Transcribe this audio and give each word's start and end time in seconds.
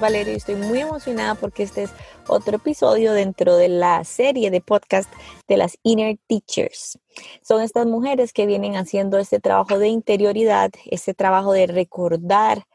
Valerio 0.00 0.34
estoy 0.34 0.54
muy 0.54 0.80
emocionada 0.80 1.34
porque 1.34 1.64
este 1.64 1.84
es 1.84 1.90
otro 2.28 2.56
episodio 2.56 3.12
dentro 3.12 3.56
de 3.56 3.68
la 3.68 4.04
serie 4.04 4.50
de 4.50 4.60
podcast 4.60 5.12
de 5.48 5.56
las 5.56 5.76
Inner 5.82 6.18
Teachers. 6.28 6.98
Son 7.42 7.62
estas 7.62 7.86
mujeres 7.86 8.32
que 8.32 8.46
vienen 8.46 8.76
haciendo 8.76 9.18
este 9.18 9.40
trabajo 9.40 9.78
de 9.78 9.88
interioridad, 9.88 10.70
este 10.86 11.14
trabajo 11.14 11.52
de 11.52 11.66
recordar 11.66 12.66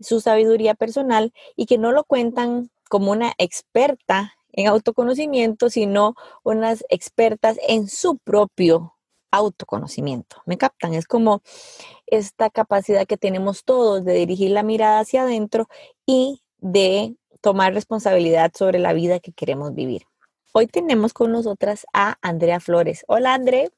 su 0.00 0.20
sabiduría 0.20 0.74
personal 0.74 1.32
y 1.54 1.66
que 1.66 1.76
no 1.76 1.92
lo 1.92 2.04
cuentan 2.04 2.70
como 2.88 3.12
una 3.12 3.34
experta 3.36 4.32
en 4.52 4.66
autoconocimiento, 4.66 5.68
sino 5.68 6.14
unas 6.42 6.84
expertas 6.88 7.58
en 7.68 7.88
su 7.88 8.16
propio 8.18 8.96
autoconocimiento. 9.30 10.42
¿Me 10.46 10.56
captan? 10.56 10.94
Es 10.94 11.06
como 11.06 11.42
esta 12.06 12.48
capacidad 12.48 13.06
que 13.06 13.18
tenemos 13.18 13.64
todos 13.64 14.04
de 14.04 14.14
dirigir 14.14 14.50
la 14.52 14.62
mirada 14.62 15.00
hacia 15.00 15.22
adentro 15.22 15.68
y 16.06 16.42
de 16.60 17.14
tomar 17.40 17.74
responsabilidad 17.74 18.52
sobre 18.54 18.78
la 18.78 18.92
vida 18.92 19.20
que 19.20 19.32
queremos 19.32 19.74
vivir. 19.74 20.02
Hoy 20.52 20.66
tenemos 20.66 21.12
con 21.12 21.32
nosotras 21.32 21.86
a 21.92 22.18
Andrea 22.22 22.60
Flores. 22.60 23.04
Hola, 23.06 23.34
Andrea. 23.34 23.68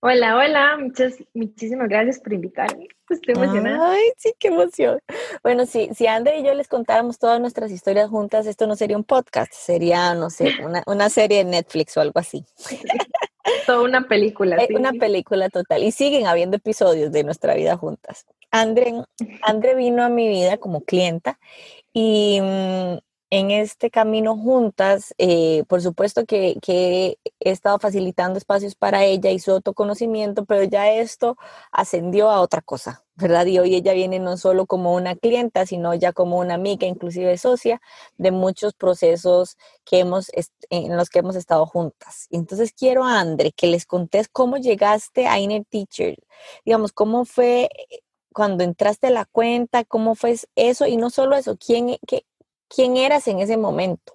Hola, 0.00 0.36
hola, 0.36 0.76
muchas, 0.78 1.14
muchísimas 1.34 1.88
gracias 1.88 2.20
por 2.20 2.32
invitarme. 2.32 2.88
Estoy 3.08 3.34
emocionada. 3.34 3.92
Ay, 3.92 4.10
sí, 4.16 4.32
qué 4.38 4.48
emoción. 4.48 5.00
Bueno, 5.42 5.66
sí, 5.66 5.90
si 5.94 6.06
Andrea 6.06 6.38
y 6.38 6.44
yo 6.44 6.54
les 6.54 6.68
contáramos 6.68 7.18
todas 7.18 7.40
nuestras 7.40 7.70
historias 7.70 8.08
juntas, 8.08 8.46
esto 8.46 8.66
no 8.66 8.76
sería 8.76 8.96
un 8.96 9.04
podcast, 9.04 9.52
sería, 9.52 10.14
no 10.14 10.30
sé, 10.30 10.54
una, 10.64 10.82
una 10.86 11.08
serie 11.10 11.38
de 11.38 11.44
Netflix 11.44 11.96
o 11.96 12.00
algo 12.00 12.18
así. 12.18 12.44
Toda 13.66 13.82
una 13.82 14.06
película. 14.06 14.56
Es 14.56 14.70
una 14.70 14.92
película 14.92 15.48
total. 15.48 15.82
Y 15.82 15.92
siguen 15.92 16.26
habiendo 16.26 16.56
episodios 16.56 17.10
de 17.12 17.24
nuestra 17.24 17.54
vida 17.54 17.76
juntas. 17.76 18.26
Andre, 18.50 19.04
Andre 19.42 19.74
vino 19.74 20.02
a 20.02 20.08
mi 20.08 20.28
vida 20.28 20.58
como 20.58 20.82
clienta 20.82 21.38
y 21.92 22.40
mm, 22.40 22.98
en 23.30 23.52
este 23.52 23.90
camino 23.90 24.36
juntas, 24.36 25.14
eh, 25.16 25.62
por 25.68 25.80
supuesto 25.82 26.26
que, 26.26 26.56
que, 26.60 27.18
he 27.38 27.50
estado 27.52 27.78
facilitando 27.78 28.38
espacios 28.38 28.74
para 28.74 29.04
ella 29.04 29.30
y 29.30 29.38
su 29.38 29.52
autoconocimiento, 29.52 30.44
pero 30.44 30.64
ya 30.64 30.90
esto 30.90 31.36
ascendió 31.70 32.28
a 32.30 32.40
otra 32.40 32.60
cosa, 32.60 33.04
¿verdad? 33.14 33.46
Y 33.46 33.58
hoy 33.60 33.76
ella 33.76 33.92
viene 33.92 34.18
no 34.18 34.36
solo 34.36 34.66
como 34.66 34.94
una 34.94 35.14
clienta, 35.14 35.64
sino 35.64 35.94
ya 35.94 36.12
como 36.12 36.38
una 36.38 36.54
amiga, 36.54 36.86
inclusive 36.88 37.38
socia 37.38 37.80
de 38.18 38.32
muchos 38.32 38.74
procesos 38.74 39.56
que 39.84 40.00
hemos, 40.00 40.30
en 40.70 40.96
los 40.96 41.08
que 41.08 41.20
hemos 41.20 41.36
estado 41.36 41.66
juntas. 41.66 42.26
Entonces 42.30 42.72
quiero, 42.72 43.04
a 43.04 43.20
Andre, 43.20 43.52
que 43.52 43.68
les 43.68 43.86
contés 43.86 44.28
cómo 44.28 44.56
llegaste 44.56 45.28
a 45.28 45.38
Inner 45.38 45.64
Teacher, 45.64 46.16
digamos, 46.64 46.92
cómo 46.92 47.24
fue 47.24 47.70
cuando 48.32 48.64
entraste 48.64 49.08
a 49.08 49.10
la 49.10 49.24
cuenta, 49.24 49.84
cómo 49.84 50.14
fue 50.14 50.36
eso 50.54 50.86
y 50.86 50.96
no 50.96 51.10
solo 51.10 51.36
eso, 51.36 51.56
quién, 51.58 51.96
qué, 52.06 52.24
¿Quién 52.74 52.96
eras 52.96 53.26
en 53.26 53.40
ese 53.40 53.56
momento? 53.56 54.14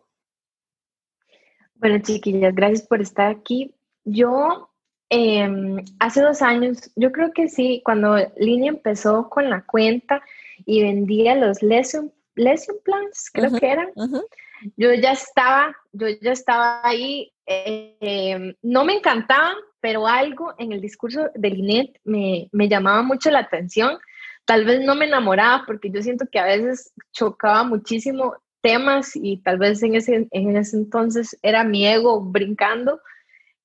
Bueno, 1.75 1.99
chiquillas, 2.01 2.55
gracias 2.55 2.87
por 2.87 3.01
estar 3.01 3.29
aquí. 3.29 3.75
Yo 4.05 4.69
em, 5.09 5.83
hace 5.99 6.21
dos 6.21 6.41
años, 6.41 6.89
yo 6.95 7.11
creo 7.11 7.33
que 7.33 7.49
sí, 7.49 7.81
cuando 7.83 8.15
Línea 8.37 8.69
empezó 8.69 9.29
con 9.29 9.49
la 9.49 9.61
cuenta 9.65 10.23
y 10.65 10.81
vendía 10.81 11.35
los 11.35 11.61
lesson, 11.61 12.13
lesson 12.35 12.77
plans, 12.83 13.29
creo 13.31 13.51
que 13.51 13.69
eran, 13.69 13.89
yo 14.77 14.93
ya 14.93 15.11
estaba, 15.11 15.75
yo 15.91 16.07
ya 16.21 16.31
estaba 16.31 16.79
ahí, 16.87 17.33
em, 17.45 18.55
no 18.61 18.85
me 18.85 18.95
encantaban, 18.95 19.55
pero 19.85 20.07
algo 20.07 20.55
en 20.57 20.71
el 20.71 20.81
discurso 20.81 21.29
de 21.35 21.51
Linet 21.51 21.99
me, 22.03 22.49
me 22.51 22.67
llamaba 22.67 23.03
mucho 23.03 23.29
la 23.29 23.41
atención. 23.41 23.99
Tal 24.43 24.65
vez 24.65 24.81
no 24.81 24.95
me 24.95 25.05
enamoraba 25.05 25.63
porque 25.67 25.91
yo 25.91 26.01
siento 26.01 26.25
que 26.31 26.39
a 26.39 26.45
veces 26.45 26.91
chocaba 27.11 27.63
muchísimo 27.63 28.33
temas 28.61 29.11
y 29.13 29.43
tal 29.43 29.59
vez 29.59 29.83
en 29.83 29.93
ese, 29.93 30.27
en 30.31 30.57
ese 30.57 30.77
entonces 30.77 31.37
era 31.43 31.63
mi 31.63 31.85
ego 31.85 32.19
brincando, 32.19 32.99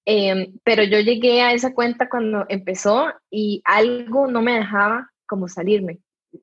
em, 0.05 0.59
pero 0.63 0.85
yo 0.85 1.01
llegué 1.01 1.41
a 1.41 1.55
esa 1.55 1.73
cuenta 1.73 2.11
cuando 2.11 2.45
empezó 2.51 3.11
y 3.31 3.63
algo 3.65 4.27
no 4.27 4.43
me 4.43 4.59
dejaba 4.59 5.11
como 5.25 5.49
salirme. 5.49 6.01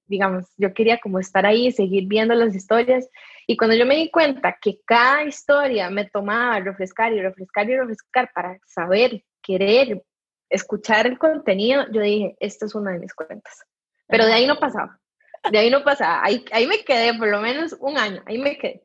Digamos, 0.08 0.48
yo 0.58 0.74
quería 0.74 0.98
como 0.98 1.20
estar 1.20 1.46
ahí, 1.46 1.72
seguir 1.72 2.08
viendo 2.08 2.34
las 2.34 2.56
historias. 2.56 3.08
Y 3.46 3.56
cuando 3.58 3.76
yo 3.76 3.86
me 3.86 3.98
di 3.98 4.10
cuenta 4.10 4.58
que 4.60 4.80
cada 4.88 5.24
historia 5.24 5.92
me 5.92 6.06
tomaba 6.06 6.60
refrescar 6.62 7.14
y 7.14 7.22
refrescar 7.22 7.70
y 7.70 7.78
refrescar 7.78 8.32
para 8.34 8.58
saber, 8.66 9.24
querer, 9.48 10.04
escuchar 10.50 11.08
el 11.08 11.18
contenido, 11.18 11.86
yo 11.92 12.02
dije, 12.02 12.36
esta 12.40 12.66
es 12.66 12.76
una 12.76 12.92
de 12.92 13.00
mis 13.00 13.14
cuentas. 13.14 13.66
Pero 14.08 14.26
de 14.26 14.34
ahí 14.34 14.46
no 14.46 14.60
pasaba. 14.60 15.00
De 15.50 15.58
ahí 15.58 15.70
no 15.70 15.84
pasa, 15.84 16.22
ahí, 16.24 16.44
ahí 16.52 16.68
me 16.68 16.84
quedé 16.84 17.18
por 17.18 17.30
lo 17.30 17.40
menos 17.40 17.76
un 17.80 17.98
año, 17.98 18.22
ahí 18.26 18.38
me 18.38 18.58
quedé. 18.58 18.84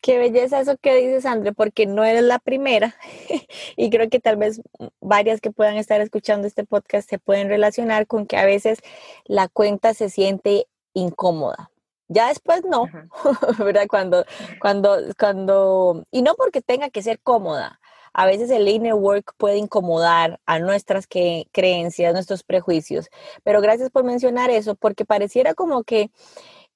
Qué 0.00 0.18
belleza 0.18 0.60
eso 0.60 0.76
que 0.80 0.94
dices, 0.94 1.26
André, 1.26 1.52
porque 1.52 1.86
no 1.86 2.04
eres 2.04 2.22
la 2.22 2.38
primera 2.38 2.94
y 3.76 3.90
creo 3.90 4.08
que 4.08 4.20
tal 4.20 4.36
vez 4.36 4.62
varias 5.00 5.40
que 5.40 5.50
puedan 5.50 5.76
estar 5.76 6.00
escuchando 6.00 6.46
este 6.46 6.64
podcast 6.64 7.08
se 7.08 7.18
pueden 7.18 7.48
relacionar 7.48 8.06
con 8.06 8.26
que 8.26 8.36
a 8.36 8.44
veces 8.44 8.78
la 9.24 9.48
cuenta 9.48 9.94
se 9.94 10.08
siente 10.08 10.68
incómoda. 10.92 11.70
Ya 12.08 12.28
después 12.28 12.62
no, 12.64 12.86
¿verdad? 13.58 13.86
Cuando, 13.88 14.24
cuando, 14.60 14.96
cuando, 15.18 16.04
y 16.12 16.22
no 16.22 16.34
porque 16.34 16.62
tenga 16.62 16.88
que 16.90 17.02
ser 17.02 17.18
cómoda, 17.20 17.80
a 18.18 18.24
veces 18.24 18.50
el 18.50 18.66
inner 18.66 18.94
work 18.94 19.34
puede 19.36 19.58
incomodar 19.58 20.40
a 20.46 20.58
nuestras 20.58 21.06
creencias, 21.06 22.14
nuestros 22.14 22.42
prejuicios. 22.42 23.10
Pero 23.44 23.60
gracias 23.60 23.90
por 23.90 24.04
mencionar 24.04 24.48
eso, 24.48 24.74
porque 24.74 25.04
pareciera 25.04 25.52
como 25.52 25.84
que 25.84 26.10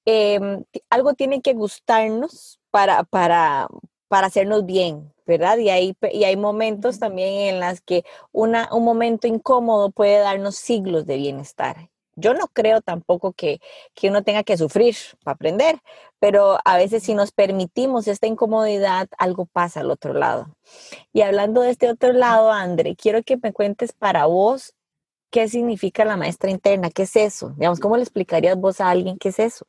em, 0.05 0.63
algo 0.91 1.15
tiene 1.15 1.41
que 1.41 1.53
gustarnos 1.53 2.59
para, 2.69 3.03
para, 3.05 3.67
para 4.07 4.27
hacernos 4.27 4.67
bien, 4.67 5.11
¿verdad? 5.25 5.57
Y 5.57 5.69
hay, 5.69 5.95
y 6.11 6.25
hay 6.25 6.37
momentos 6.37 6.99
también 6.99 7.55
en 7.55 7.59
los 7.59 7.81
que 7.81 8.03
una, 8.31 8.69
un 8.71 8.83
momento 8.83 9.25
incómodo 9.25 9.89
puede 9.89 10.19
darnos 10.19 10.57
siglos 10.57 11.07
de 11.07 11.17
bienestar. 11.17 11.89
Yo 12.21 12.33
no 12.33 12.47
creo 12.47 12.81
tampoco 12.81 13.33
que, 13.33 13.59
que 13.93 14.09
uno 14.09 14.23
tenga 14.23 14.43
que 14.43 14.57
sufrir 14.57 14.95
para 15.23 15.35
aprender, 15.35 15.79
pero 16.19 16.59
a 16.63 16.77
veces 16.77 17.03
si 17.03 17.13
nos 17.13 17.31
permitimos 17.31 18.07
esta 18.07 18.27
incomodidad, 18.27 19.09
algo 19.17 19.45
pasa 19.45 19.81
al 19.81 19.91
otro 19.91 20.13
lado. 20.13 20.55
Y 21.11 21.21
hablando 21.21 21.61
de 21.61 21.71
este 21.71 21.89
otro 21.89 22.13
lado, 22.13 22.51
André, 22.51 22.95
quiero 22.95 23.23
que 23.23 23.37
me 23.37 23.51
cuentes 23.51 23.91
para 23.91 24.25
vos 24.27 24.73
qué 25.31 25.47
significa 25.47 26.05
la 26.05 26.17
maestra 26.17 26.51
interna, 26.51 26.91
qué 26.91 27.03
es 27.03 27.15
eso. 27.15 27.53
Digamos, 27.57 27.79
¿cómo 27.79 27.95
le 27.95 28.03
explicarías 28.03 28.57
vos 28.57 28.79
a 28.81 28.89
alguien 28.89 29.17
qué 29.17 29.29
es 29.29 29.39
eso? 29.39 29.65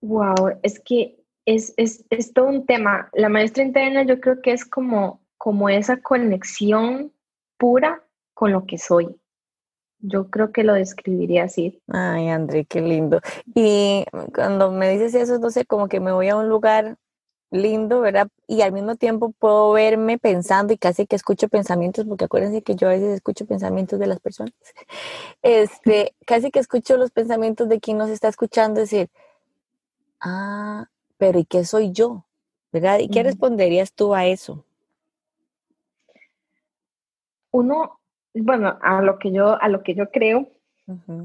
Wow, 0.00 0.60
es 0.62 0.80
que 0.80 1.18
es, 1.44 1.74
es, 1.76 2.04
es 2.10 2.32
todo 2.32 2.46
un 2.46 2.64
tema. 2.64 3.10
La 3.12 3.28
maestra 3.28 3.64
interna 3.64 4.04
yo 4.04 4.20
creo 4.20 4.40
que 4.40 4.52
es 4.52 4.64
como, 4.64 5.20
como 5.36 5.68
esa 5.68 6.00
conexión 6.00 7.12
pura 7.56 8.04
con 8.34 8.52
lo 8.52 8.64
que 8.66 8.78
soy. 8.78 9.08
Yo 10.00 10.30
creo 10.30 10.52
que 10.52 10.62
lo 10.62 10.74
describiría 10.74 11.44
así. 11.44 11.80
Ay, 11.88 12.28
André, 12.28 12.64
qué 12.64 12.80
lindo. 12.80 13.20
Y 13.54 14.04
cuando 14.34 14.70
me 14.70 14.90
dices 14.90 15.14
eso, 15.14 15.38
no 15.38 15.50
sé, 15.50 15.64
como 15.66 15.88
que 15.88 16.00
me 16.00 16.12
voy 16.12 16.28
a 16.28 16.36
un 16.36 16.48
lugar 16.48 16.96
lindo, 17.50 18.00
¿verdad? 18.00 18.28
Y 18.46 18.60
al 18.62 18.72
mismo 18.72 18.96
tiempo 18.96 19.32
puedo 19.38 19.72
verme 19.72 20.18
pensando 20.18 20.72
y 20.72 20.78
casi 20.78 21.06
que 21.06 21.16
escucho 21.16 21.48
pensamientos, 21.48 22.04
porque 22.06 22.26
acuérdense 22.26 22.62
que 22.62 22.76
yo 22.76 22.88
a 22.88 22.92
veces 22.92 23.14
escucho 23.14 23.46
pensamientos 23.46 23.98
de 23.98 24.06
las 24.06 24.20
personas. 24.20 24.54
Este, 25.42 26.14
casi 26.26 26.50
que 26.50 26.58
escucho 26.58 26.96
los 26.96 27.10
pensamientos 27.12 27.68
de 27.68 27.80
quien 27.80 27.98
nos 27.98 28.10
está 28.10 28.28
escuchando 28.28 28.80
decir, 28.80 29.08
ah, 30.20 30.86
pero 31.16 31.38
¿y 31.38 31.44
qué 31.44 31.64
soy 31.64 31.92
yo? 31.92 32.24
¿Verdad? 32.72 32.98
¿Y 32.98 33.08
qué 33.08 33.22
responderías 33.22 33.92
tú 33.92 34.14
a 34.14 34.26
eso? 34.26 34.64
Uno 37.50 37.97
bueno, 38.42 38.78
a 38.82 39.02
lo 39.02 39.18
que 39.18 39.32
yo, 39.32 39.60
a 39.60 39.68
lo 39.68 39.82
que 39.82 39.94
yo 39.94 40.10
creo, 40.10 40.48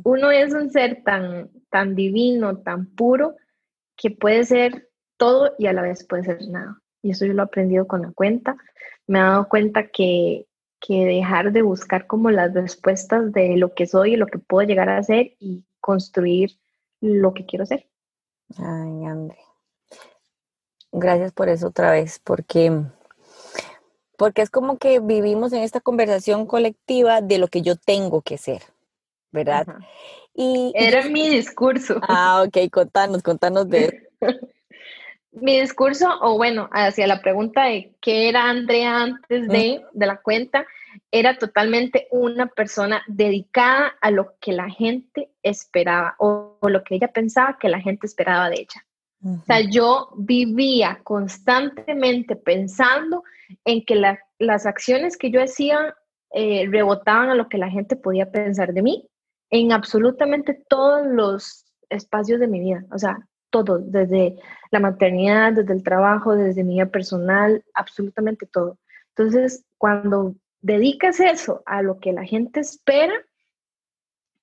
uno 0.04 0.32
es 0.32 0.54
un 0.54 0.72
ser 0.72 1.04
tan, 1.04 1.50
tan 1.70 1.96
divino, 1.96 2.58
tan 2.58 2.86
puro, 2.86 3.36
que 3.96 4.12
puede 4.12 4.44
ser 4.44 4.90
todo 5.18 5.54
y 5.58 5.68
a 5.68 5.74
la 5.74 5.82
vez 5.82 6.06
puede 6.06 6.24
ser 6.24 6.48
nada. 6.50 6.82
Y 7.02 7.12
eso 7.12 7.26
yo 7.26 7.34
lo 7.34 7.44
he 7.44 7.46
aprendido 7.46 7.88
con 7.88 8.02
la 8.02 8.12
cuenta. 8.12 8.58
Me 9.08 9.20
he 9.20 9.22
dado 9.22 9.48
cuenta 9.48 9.88
que, 9.88 10.48
que 10.82 11.06
dejar 11.06 11.54
de 11.54 11.62
buscar 11.62 12.08
como 12.08 12.30
las 12.30 12.54
respuestas 12.54 13.32
de 13.32 13.56
lo 13.56 13.74
que 13.74 13.88
soy 13.88 14.14
y 14.14 14.18
lo 14.18 14.28
que 14.28 14.40
puedo 14.40 14.68
llegar 14.68 14.90
a 14.90 15.02
ser 15.02 15.34
y 15.40 15.66
construir 15.80 16.52
lo 17.00 17.34
que 17.34 17.46
quiero 17.46 17.66
ser. 17.66 17.88
Ay, 18.58 19.06
André. 19.06 19.38
Gracias 20.92 21.32
por 21.32 21.50
eso 21.50 21.68
otra 21.68 21.92
vez, 21.92 22.20
porque 22.20 22.84
porque 24.24 24.42
es 24.42 24.50
como 24.50 24.78
que 24.78 25.02
vivimos 25.02 25.52
en 25.52 25.64
esta 25.64 25.82
conversación 25.82 26.46
colectiva 26.46 27.20
de 27.20 27.40
lo 27.40 27.50
que 27.50 27.62
yo 27.62 27.76
tengo 27.76 28.22
que 28.22 28.38
ser, 28.38 28.62
¿verdad? 29.34 29.68
Y, 30.34 30.72
Era 30.76 31.04
mi 31.10 31.28
discurso. 31.28 32.00
Ah, 32.08 32.42
ok, 32.48 32.72
contanos, 32.72 33.22
contanos 33.22 33.68
de 33.68 34.08
mi 35.34 35.60
discurso, 35.60 36.08
o 36.22 36.38
bueno, 36.38 36.70
hacia 36.72 37.06
la 37.06 37.22
pregunta 37.22 37.66
de 37.66 37.98
qué 38.00 38.30
era 38.30 38.50
Andrea 38.50 39.02
antes 39.02 39.50
de, 39.50 39.82
de 39.92 40.06
la 40.06 40.22
cuenta, 40.22 40.66
era 41.12 41.38
totalmente 41.38 42.08
una 42.10 42.48
persona 42.48 43.04
dedicada 43.08 43.94
a 44.00 44.10
lo 44.10 44.38
que 44.40 44.54
la 44.54 44.70
gente 44.70 45.32
esperaba 45.44 46.16
o, 46.18 46.60
lo 46.62 46.82
que 46.86 46.96
ella 46.96 47.10
pensaba 47.10 47.58
que 47.60 47.68
la 47.68 47.82
gente 47.82 48.08
esperaba 48.08 48.50
de 48.50 48.62
ella. 48.62 48.86
O 49.26 49.46
sea, 49.46 49.62
yo 49.62 50.10
vivía 50.18 51.00
constantemente 51.04 52.36
pensando 52.36 53.24
en 53.64 53.86
que 53.86 53.96
las 54.40 54.66
acciones 54.66 55.18
que 55.18 55.32
yo 55.32 55.42
hacía 55.42 55.96
eh, 56.32 56.68
rebotaban 56.70 57.30
a 57.30 57.36
lo 57.36 57.48
que 57.48 57.58
la 57.58 57.70
gente 57.70 57.96
podía 57.96 58.32
pensar 58.32 58.74
de 58.74 58.82
mí 58.82 59.08
en 59.50 59.72
absolutamente 59.72 60.60
todos 60.68 61.06
los 61.06 61.66
espacios 61.90 62.40
de 62.40 62.48
mi 62.48 62.60
vida. 62.60 62.84
O 62.92 62.98
sea, 62.98 63.20
todo, 63.50 63.78
desde 63.78 64.36
la 64.72 64.80
maternidad, 64.80 65.54
desde 65.54 65.74
el 65.74 65.84
trabajo, 65.84 66.36
desde 66.36 66.64
mi 66.64 66.74
vida 66.74 66.88
personal, 66.88 67.64
absolutamente 67.76 68.48
todo. 68.48 68.80
Entonces, 69.16 69.64
cuando 69.78 70.36
dedicas 70.62 71.20
eso 71.20 71.62
a 71.66 71.84
lo 71.84 72.00
que 72.00 72.14
la 72.14 72.26
gente 72.26 72.62
espera, 72.62 73.14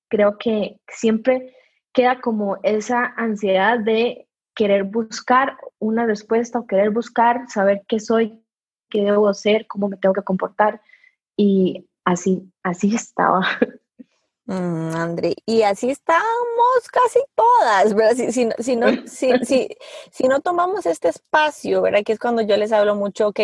creo 0.09 0.39
que 0.39 0.81
siempre 0.89 1.57
queda 1.93 2.21
como 2.21 2.59
esa 2.63 3.05
ansiedad 3.17 3.81
de 3.81 4.29
querer 4.55 4.85
buscar 4.85 5.57
una 5.79 6.07
respuesta 6.07 6.59
o 6.59 6.67
querer 6.67 6.91
buscar 6.91 7.49
saber 7.49 7.83
qué 7.89 8.01
soy, 8.01 8.39
qué 8.89 9.03
debo 9.03 9.29
hacer, 9.29 9.67
cómo 9.67 9.89
me 9.89 9.97
tengo 9.97 10.15
que 10.15 10.23
comportar. 10.23 10.81
Y 11.37 11.89
así, 12.05 12.53
así 12.63 12.95
estaba. 12.95 13.47
Mm, 14.51 14.97
André, 14.97 15.37
y 15.47 15.63
así 15.63 15.91
estamos 15.91 16.25
casi 16.91 17.21
todas, 17.37 17.95
¿verdad? 17.95 18.17
Si, 18.17 18.33
si, 18.33 18.49
si 18.59 18.75
no, 18.75 18.89
si, 19.07 20.29
no 20.29 20.41
tomamos 20.41 20.87
este 20.87 21.09
espacio, 21.09 21.83
¿verdad? 21.83 22.03
Que 22.05 22.15
es 22.15 22.19
cuando 22.19 22.43
yo 22.43 22.57
les 22.57 22.73
hablo 22.73 22.97
mucho, 22.97 23.29
ok, 23.29 23.39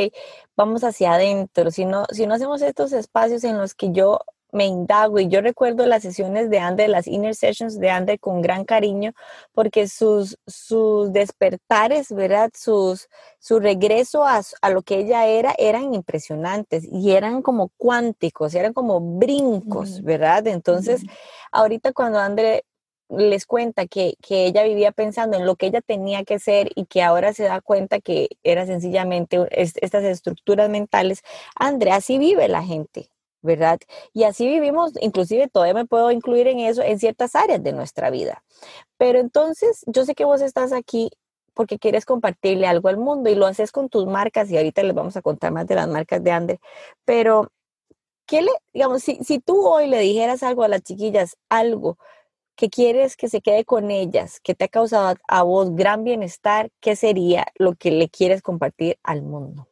vamos 0.56 0.82
hacia 0.82 1.12
adentro, 1.12 1.70
si 1.70 1.84
no, 1.84 2.06
si 2.10 2.26
no 2.26 2.34
hacemos 2.34 2.60
estos 2.60 2.92
espacios 2.92 3.44
en 3.44 3.56
los 3.56 3.74
que 3.74 3.92
yo 3.92 4.18
me 4.56 4.66
indago 4.66 5.20
y 5.20 5.28
yo 5.28 5.40
recuerdo 5.42 5.86
las 5.86 6.02
sesiones 6.02 6.50
de 6.50 6.58
Ander, 6.58 6.88
las 6.88 7.06
inner 7.06 7.34
sessions 7.34 7.78
de 7.78 7.90
Ander 7.90 8.18
con 8.18 8.40
gran 8.40 8.64
cariño 8.64 9.12
porque 9.52 9.86
sus, 9.86 10.38
sus 10.46 11.12
despertares, 11.12 12.10
¿verdad? 12.10 12.50
Sus, 12.54 13.08
su 13.38 13.60
regreso 13.60 14.24
a, 14.24 14.42
lo 14.70 14.82
que 14.82 14.98
ella 14.98 15.26
era 15.26 15.54
eran 15.58 15.94
impresionantes 15.94 16.84
y 16.90 17.12
eran 17.12 17.42
como 17.42 17.70
cuánticos, 17.76 18.54
eran 18.54 18.72
como 18.72 19.00
brincos, 19.00 20.02
¿verdad? 20.02 20.46
Entonces, 20.46 21.02
ahorita 21.52 21.92
cuando 21.92 22.18
Ander 22.18 22.64
les 23.08 23.46
cuenta 23.46 23.86
que, 23.86 24.14
que, 24.20 24.46
ella 24.46 24.64
vivía 24.64 24.90
pensando 24.90 25.36
en 25.36 25.46
lo 25.46 25.54
que 25.56 25.66
ella 25.66 25.80
tenía 25.80 26.24
que 26.24 26.38
ser 26.40 26.70
y 26.74 26.86
que 26.86 27.02
ahora 27.02 27.32
se 27.32 27.44
da 27.44 27.60
cuenta 27.60 28.00
que 28.00 28.30
era 28.42 28.66
sencillamente 28.66 29.38
estas 29.52 30.02
estructuras 30.02 30.68
mentales, 30.70 31.22
André, 31.54 31.92
así 31.92 32.18
vive 32.18 32.48
la 32.48 32.64
gente, 32.64 33.10
¿verdad? 33.46 33.78
Y 34.12 34.24
así 34.24 34.46
vivimos, 34.46 34.92
inclusive 35.00 35.48
todavía 35.48 35.74
me 35.74 35.86
puedo 35.86 36.10
incluir 36.10 36.48
en 36.48 36.58
eso, 36.60 36.82
en 36.82 36.98
ciertas 36.98 37.34
áreas 37.34 37.62
de 37.62 37.72
nuestra 37.72 38.10
vida. 38.10 38.44
Pero 38.98 39.18
entonces, 39.18 39.84
yo 39.86 40.04
sé 40.04 40.14
que 40.14 40.26
vos 40.26 40.42
estás 40.42 40.72
aquí 40.72 41.10
porque 41.54 41.78
quieres 41.78 42.04
compartirle 42.04 42.66
algo 42.66 42.88
al 42.88 42.98
mundo 42.98 43.30
y 43.30 43.34
lo 43.34 43.46
haces 43.46 43.72
con 43.72 43.88
tus 43.88 44.06
marcas 44.06 44.50
y 44.50 44.58
ahorita 44.58 44.82
les 44.82 44.94
vamos 44.94 45.16
a 45.16 45.22
contar 45.22 45.52
más 45.52 45.66
de 45.66 45.74
las 45.76 45.88
marcas 45.88 46.22
de 46.22 46.30
Ander, 46.30 46.58
pero 47.06 47.50
¿qué 48.26 48.42
le, 48.42 48.50
digamos, 48.74 49.02
si, 49.02 49.16
si 49.24 49.38
tú 49.38 49.66
hoy 49.66 49.86
le 49.88 50.00
dijeras 50.00 50.42
algo 50.42 50.64
a 50.64 50.68
las 50.68 50.82
chiquillas, 50.82 51.38
algo 51.48 51.96
que 52.56 52.70
quieres 52.70 53.16
que 53.16 53.28
se 53.28 53.40
quede 53.40 53.64
con 53.64 53.90
ellas, 53.90 54.40
que 54.40 54.54
te 54.54 54.64
ha 54.64 54.68
causado 54.68 55.16
a 55.28 55.42
vos 55.42 55.74
gran 55.74 56.04
bienestar, 56.04 56.70
¿qué 56.80 56.96
sería 56.96 57.46
lo 57.56 57.74
que 57.74 57.90
le 57.90 58.08
quieres 58.08 58.42
compartir 58.42 58.98
al 59.02 59.22
mundo? 59.22 59.68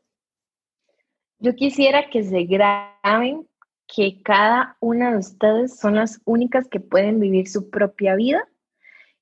Yo 1.39 1.55
quisiera 1.55 2.09
que 2.11 2.23
se 2.23 2.45
graben 2.45 3.49
que 3.87 4.23
cada 4.23 4.77
una 4.81 5.13
de 5.13 5.19
ustedes 5.19 5.79
son 5.79 5.97
las 5.97 6.21
únicas 6.25 6.69
que 6.69 6.81
pueden 6.81 7.21
vivir 7.21 7.49
su 7.49 7.71
propia 7.71 8.15
vida, 8.15 8.49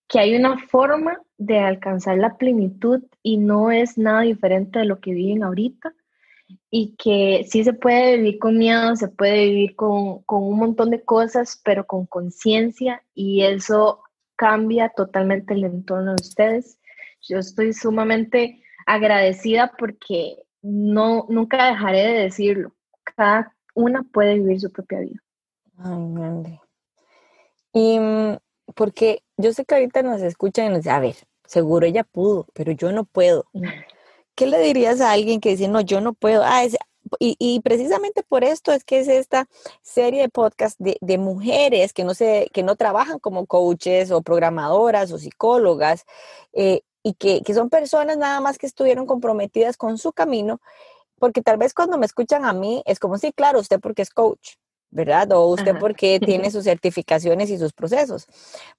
que 0.08 0.18
hay 0.18 0.36
una 0.36 0.58
forma 0.68 1.20
de 1.38 1.58
alcanzar 1.58 2.18
la 2.18 2.36
plenitud 2.36 3.02
y 3.22 3.38
no 3.38 3.70
es 3.70 3.98
nada 3.98 4.22
diferente 4.22 4.80
de 4.80 4.84
lo 4.84 5.00
que 5.00 5.12
viven 5.12 5.42
ahorita 5.42 5.94
y 6.70 6.94
que 6.96 7.44
sí 7.48 7.64
se 7.64 7.72
puede 7.72 8.16
vivir 8.16 8.38
con 8.38 8.58
miedo, 8.58 8.94
se 8.96 9.08
puede 9.08 9.46
vivir 9.46 9.76
con, 9.76 10.22
con 10.24 10.42
un 10.42 10.58
montón 10.58 10.90
de 10.90 11.02
cosas, 11.02 11.60
pero 11.64 11.86
con 11.86 12.06
conciencia 12.06 13.02
y 13.14 13.42
eso 13.42 14.02
cambia 14.36 14.90
totalmente 14.90 15.54
el 15.54 15.64
entorno 15.64 16.14
de 16.14 16.22
ustedes. 16.22 16.78
Yo 17.22 17.38
estoy 17.38 17.72
sumamente 17.72 18.62
agradecida 18.86 19.72
porque 19.78 20.36
no, 20.62 21.26
nunca 21.28 21.66
dejaré 21.66 22.06
de 22.06 22.22
decirlo. 22.24 22.74
Cada 23.16 23.54
una 23.74 24.02
puede 24.02 24.34
vivir 24.34 24.60
su 24.60 24.70
propia 24.70 25.00
vida. 25.00 25.20
Ay, 25.78 26.12
grande. 26.14 26.60
Y 27.72 27.98
mm, 27.98 28.36
porque 28.74 29.22
yo 29.36 29.52
sé 29.52 29.64
que 29.64 29.74
ahorita 29.74 30.02
nos 30.02 30.20
escuchan 30.22 30.66
y 30.66 30.68
nos 30.68 30.78
dicen, 30.78 30.92
a 30.92 31.00
ver, 31.00 31.16
seguro 31.46 31.86
ella 31.86 32.04
pudo, 32.04 32.46
pero 32.52 32.72
yo 32.72 32.92
no 32.92 33.04
puedo. 33.04 33.46
¿Qué 34.34 34.46
le 34.46 34.60
dirías 34.60 35.00
a 35.00 35.12
alguien 35.12 35.40
que 35.40 35.50
dice, 35.50 35.68
no, 35.68 35.80
yo 35.80 36.00
no 36.00 36.14
puedo? 36.14 36.42
Ah, 36.44 36.64
y, 37.18 37.60
precisamente 37.60 38.22
por 38.22 38.42
esto 38.42 38.72
es 38.72 38.84
que 38.84 39.00
es 39.00 39.08
esta 39.08 39.46
serie 39.82 40.22
de 40.22 40.28
podcast 40.30 40.78
de, 40.78 41.18
mujeres 41.18 41.92
que 41.92 42.04
no, 42.04 42.14
se, 42.14 42.48
que 42.54 42.62
no 42.62 42.76
trabajan 42.76 43.18
como 43.18 43.44
coaches 43.44 44.10
o 44.10 44.22
programadoras 44.22 45.12
o 45.12 45.18
psicólogas 45.18 46.06
eh, 46.54 46.82
y 47.02 47.14
que, 47.14 47.42
que 47.42 47.52
son 47.52 47.68
personas 47.68 48.16
nada 48.16 48.40
más 48.40 48.56
que 48.56 48.66
estuvieron 48.66 49.04
comprometidas 49.04 49.76
con 49.76 49.98
su 49.98 50.12
camino 50.12 50.60
porque 51.22 51.40
tal 51.40 51.56
vez 51.56 51.72
cuando 51.72 51.98
me 51.98 52.06
escuchan 52.06 52.44
a 52.44 52.52
mí 52.52 52.82
es 52.84 52.98
como, 52.98 53.16
sí, 53.16 53.32
claro, 53.32 53.60
usted 53.60 53.78
porque 53.78 54.02
es 54.02 54.10
coach, 54.10 54.54
¿verdad? 54.90 55.30
O 55.30 55.46
usted 55.46 55.76
porque 55.78 56.18
tiene 56.18 56.50
sus 56.50 56.64
certificaciones 56.64 57.48
y 57.48 57.58
sus 57.58 57.72
procesos. 57.72 58.26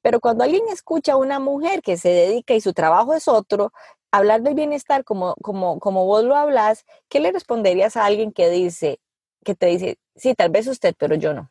Pero 0.02 0.20
cuando 0.20 0.44
alguien 0.44 0.66
escucha 0.68 1.14
a 1.14 1.16
una 1.16 1.40
mujer 1.40 1.82
que 1.82 1.96
se 1.96 2.10
dedica 2.10 2.54
y 2.54 2.60
su 2.60 2.74
trabajo 2.74 3.14
es 3.14 3.30
otro, 3.30 3.72
hablar 4.12 4.42
del 4.42 4.56
bienestar 4.56 5.06
como, 5.06 5.36
como, 5.36 5.80
como 5.80 6.06
vos 6.06 6.26
lo 6.26 6.36
hablas, 6.36 6.84
¿qué 7.08 7.22
le 7.22 7.32
responderías 7.32 7.96
a 7.96 8.04
alguien 8.04 8.34
que 8.34 8.50
dice, 8.50 9.00
que 9.46 9.56
te 9.56 9.68
dice, 9.68 9.98
sí, 10.14 10.36
tal 10.36 10.50
vez 10.50 10.68
usted, 10.68 10.94
pero 10.98 11.16
yo 11.16 11.34
no? 11.34 11.50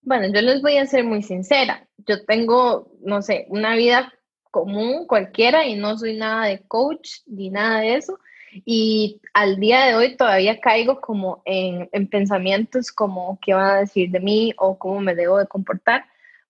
Bueno, 0.00 0.28
yo 0.32 0.40
les 0.40 0.62
voy 0.62 0.78
a 0.78 0.86
ser 0.86 1.04
muy 1.04 1.22
sincera. 1.22 1.86
Yo 2.06 2.24
tengo, 2.24 2.90
no 3.02 3.20
sé, 3.20 3.44
una 3.50 3.76
vida 3.76 4.17
común 4.50 5.06
cualquiera 5.06 5.66
y 5.66 5.76
no 5.76 5.96
soy 5.98 6.16
nada 6.16 6.46
de 6.46 6.60
coach 6.60 7.20
ni 7.26 7.50
nada 7.50 7.80
de 7.80 7.94
eso. 7.96 8.18
Y 8.64 9.20
al 9.34 9.56
día 9.56 9.84
de 9.86 9.94
hoy 9.94 10.16
todavía 10.16 10.60
caigo 10.60 11.00
como 11.00 11.42
en, 11.44 11.88
en 11.92 12.08
pensamientos 12.08 12.92
como 12.92 13.38
qué 13.42 13.54
van 13.54 13.70
a 13.70 13.80
decir 13.80 14.10
de 14.10 14.20
mí 14.20 14.54
o 14.58 14.78
cómo 14.78 15.00
me 15.00 15.14
debo 15.14 15.38
de 15.38 15.46
comportar. 15.46 16.04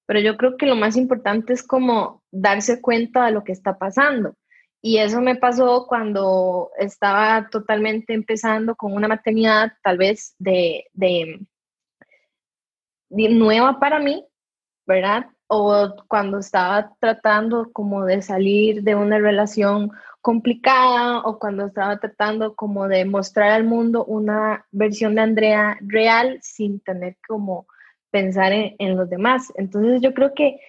Pero 0.06 0.20
yo 0.20 0.36
creo 0.36 0.56
que 0.56 0.66
lo 0.66 0.76
más 0.76 0.96
importante 0.96 1.52
es 1.52 1.62
como 1.62 2.22
darse 2.30 2.80
cuenta 2.80 3.26
de 3.26 3.32
lo 3.32 3.44
que 3.44 3.52
está 3.52 3.78
pasando. 3.78 4.34
Y 4.80 4.98
eso 4.98 5.20
me 5.20 5.36
pasó 5.36 5.86
cuando 5.88 6.70
estaba 6.78 7.48
totalmente 7.50 8.14
empezando 8.14 8.76
con 8.76 8.92
una 8.92 9.08
maternidad 9.08 9.72
tal 9.82 9.98
vez 9.98 10.34
de, 10.38 10.86
de, 10.92 11.40
de 13.08 13.28
nueva 13.30 13.80
para 13.80 13.98
mí, 13.98 14.24
¿verdad? 14.86 15.26
O 15.48 15.94
cuando 16.08 16.38
estaba 16.38 16.94
tratando 17.00 17.70
como 17.72 18.04
de 18.04 18.20
salir 18.22 18.82
de 18.82 18.94
una 18.94 19.18
relación 19.18 19.90
complicada 20.20 21.20
o 21.20 21.38
cuando 21.38 21.66
estaba 21.66 21.98
tratando 21.98 22.54
como 22.54 22.86
de 22.86 23.06
mostrar 23.06 23.50
al 23.52 23.64
mundo 23.64 24.04
una 24.04 24.66
versión 24.70 25.14
de 25.14 25.22
Andrea 25.22 25.78
real 25.80 26.38
sin 26.42 26.80
tener 26.80 27.16
como 27.26 27.66
pensar 28.10 28.52
en, 28.52 28.96
los 28.96 29.08
demás. 29.08 29.50
Entonces 29.56 30.02
yo 30.02 30.12
creo 30.12 30.34
que 30.34 30.60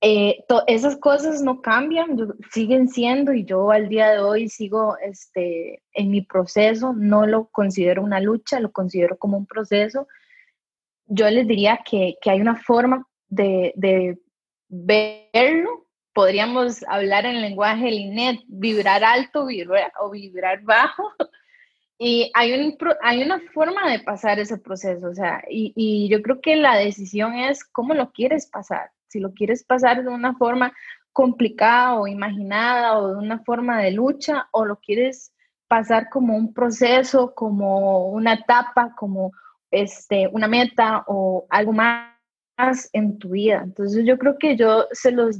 eh, 0.00 0.44
esas 0.68 0.96
cosas 0.96 1.42
no 1.42 1.60
cambian, 1.60 2.16
siguen 2.52 2.88
siendo 2.88 3.32
y 3.32 3.44
yo 3.44 3.72
al 3.72 3.88
día 3.88 4.10
de 4.10 4.20
hoy 4.20 4.48
sigo 4.48 4.96
este, 4.98 5.82
en 5.92 6.10
mi 6.10 6.22
proceso, 6.22 6.92
no 6.92 7.26
lo 7.26 7.48
considero 7.48 8.04
una 8.04 8.20
lucha, 8.20 8.60
lo 8.60 8.70
considero 8.70 9.18
como 9.18 9.36
un 9.36 9.46
proceso. 9.46 10.06
Yo 11.06 11.28
les 11.28 11.48
diría 11.48 11.80
que, 11.84 12.16
que 12.20 12.30
hay 12.30 12.40
una 12.40 12.54
forma 12.54 13.04
de, 13.28 13.72
de 13.74 14.18
verlo, 14.68 15.86
podríamos 16.12 16.84
hablar 16.88 17.26
en 17.26 17.40
lenguaje 17.40 17.90
Linet, 17.90 18.40
vibrar 18.46 19.04
alto 19.04 19.46
vibrar, 19.46 19.92
o 20.00 20.10
vibrar 20.10 20.62
bajo. 20.62 21.12
Y 22.00 22.30
hay, 22.34 22.52
un, 22.52 22.78
hay 23.02 23.24
una 23.24 23.40
forma 23.52 23.90
de 23.90 23.98
pasar 23.98 24.38
ese 24.38 24.56
proceso, 24.56 25.08
o 25.08 25.14
sea, 25.14 25.42
y, 25.50 25.72
y 25.74 26.08
yo 26.08 26.22
creo 26.22 26.40
que 26.40 26.54
la 26.54 26.76
decisión 26.76 27.34
es 27.34 27.64
cómo 27.64 27.92
lo 27.92 28.12
quieres 28.12 28.46
pasar. 28.46 28.92
Si 29.08 29.18
lo 29.18 29.34
quieres 29.34 29.64
pasar 29.64 30.04
de 30.04 30.08
una 30.08 30.36
forma 30.36 30.72
complicada 31.12 31.94
o 31.94 32.06
imaginada 32.06 32.96
o 32.98 33.08
de 33.08 33.16
una 33.16 33.40
forma 33.40 33.82
de 33.82 33.90
lucha, 33.90 34.48
o 34.52 34.64
lo 34.64 34.76
quieres 34.76 35.32
pasar 35.66 36.08
como 36.08 36.36
un 36.36 36.54
proceso, 36.54 37.34
como 37.34 38.10
una 38.10 38.34
etapa, 38.34 38.94
como 38.96 39.32
este, 39.70 40.28
una 40.28 40.46
meta 40.46 41.04
o 41.08 41.46
algo 41.50 41.72
más 41.72 42.17
en 42.92 43.18
tu 43.18 43.30
vida. 43.30 43.60
Entonces 43.62 44.04
yo 44.06 44.18
creo 44.18 44.36
que 44.38 44.56
yo 44.56 44.86
se 44.92 45.10
los, 45.12 45.36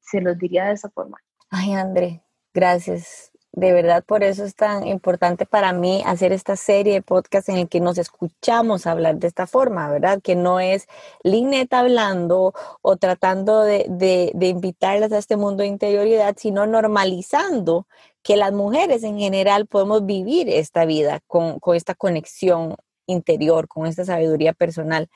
se 0.00 0.20
los 0.20 0.38
diría 0.38 0.66
de 0.66 0.74
esa 0.74 0.90
forma. 0.90 1.18
Ay, 1.50 1.72
André, 1.72 2.22
gracias. 2.52 3.32
de 3.52 3.72
verdad 3.72 4.04
por 4.04 4.22
eso 4.22 4.44
es 4.44 4.54
tan 4.54 4.86
importante 4.86 5.46
para 5.46 5.72
mí 5.72 6.02
hacer 6.04 6.32
esta 6.32 6.54
serie 6.54 6.92
de 6.92 7.02
podcast 7.02 7.48
en 7.48 7.56
el 7.56 7.68
que 7.68 7.80
nos 7.80 7.96
escuchamos 7.96 8.86
hablar 8.86 9.16
de 9.16 9.26
esta 9.26 9.46
forma, 9.46 9.90
¿verdad? 9.90 10.20
Que 10.22 10.36
no 10.36 10.60
es 10.60 10.86
Linet 11.22 11.72
hablando 11.72 12.52
o 12.82 12.96
tratando 12.96 13.62
de, 13.62 13.86
de, 14.34 14.46
invitarlas 14.46 15.12
a 15.12 15.18
este 15.18 15.36
mundo 15.36 15.62
de 15.62 15.68
interioridad, 15.68 16.36
sino 16.38 16.66
normalizando 16.66 17.86
que 18.22 18.36
las 18.36 18.52
mujeres 18.52 19.02
en 19.04 19.18
general 19.18 19.66
podemos 19.66 20.04
vivir 20.04 20.50
esta 20.50 20.84
vida 20.84 21.20
con, 21.26 21.58
con 21.60 21.74
esta 21.74 21.94
conexión 21.94 22.76
interior, 23.08 23.66
con 23.66 23.86
esta 23.86 24.04
sabiduría 24.04 24.52
personal. 24.52 25.08